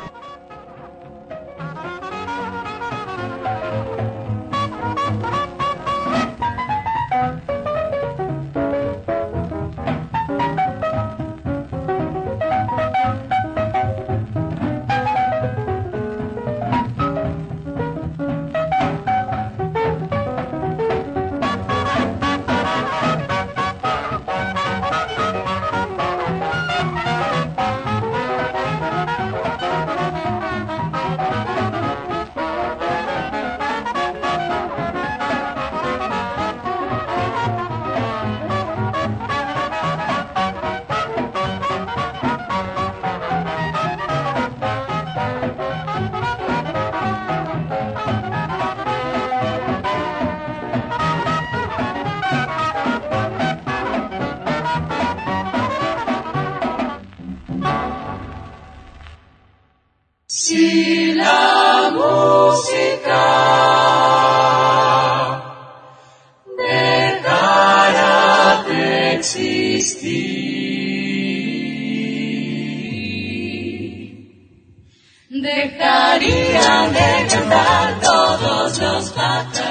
[75.31, 79.13] Dejaría de cantar todos los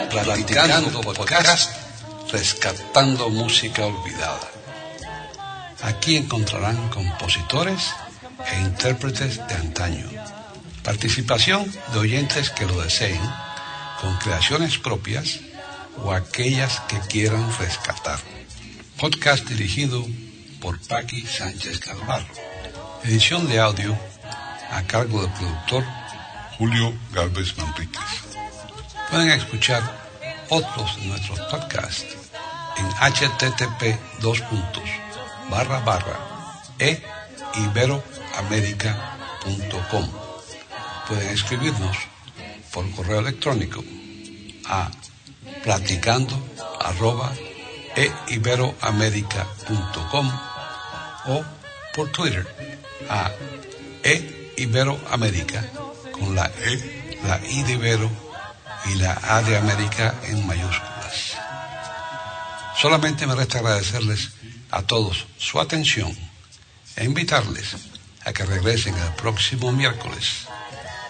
[0.09, 1.71] Platicando podcast,
[2.31, 4.51] rescatando música olvidada.
[5.83, 7.93] Aquí encontrarán compositores
[8.51, 10.14] e intérpretes de antaño.
[10.85, 13.19] Participación de oyentes que lo deseen,
[13.99, 15.39] con creaciones propias
[16.03, 18.19] o aquellas que quieran rescatar.
[18.99, 20.05] Podcast dirigido
[20.61, 22.33] por Paqui Sánchez Calvarro.
[23.03, 23.97] Edición de audio
[24.69, 25.83] a cargo del productor
[26.59, 28.01] Julio Galvez Manríquez.
[29.09, 29.81] Pueden escuchar
[30.49, 32.15] otros de nuestros podcasts
[32.77, 34.43] en http dos.
[41.07, 41.97] Pueden escribirnos
[42.73, 43.83] por correo electrónico
[44.65, 44.89] a
[45.63, 46.35] platicando
[47.95, 50.27] e iberoamerica.com
[51.27, 51.43] o
[51.93, 52.45] por Twitter
[53.09, 53.31] a
[54.03, 55.63] e iberoamerica
[56.11, 58.09] con la e, la i de Ibero
[58.85, 61.37] y la A de América en mayúsculas.
[62.77, 64.31] Solamente me resta agradecerles
[64.71, 66.15] a todos su atención
[66.95, 67.75] e invitarles
[68.25, 70.47] a que regresen el próximo miércoles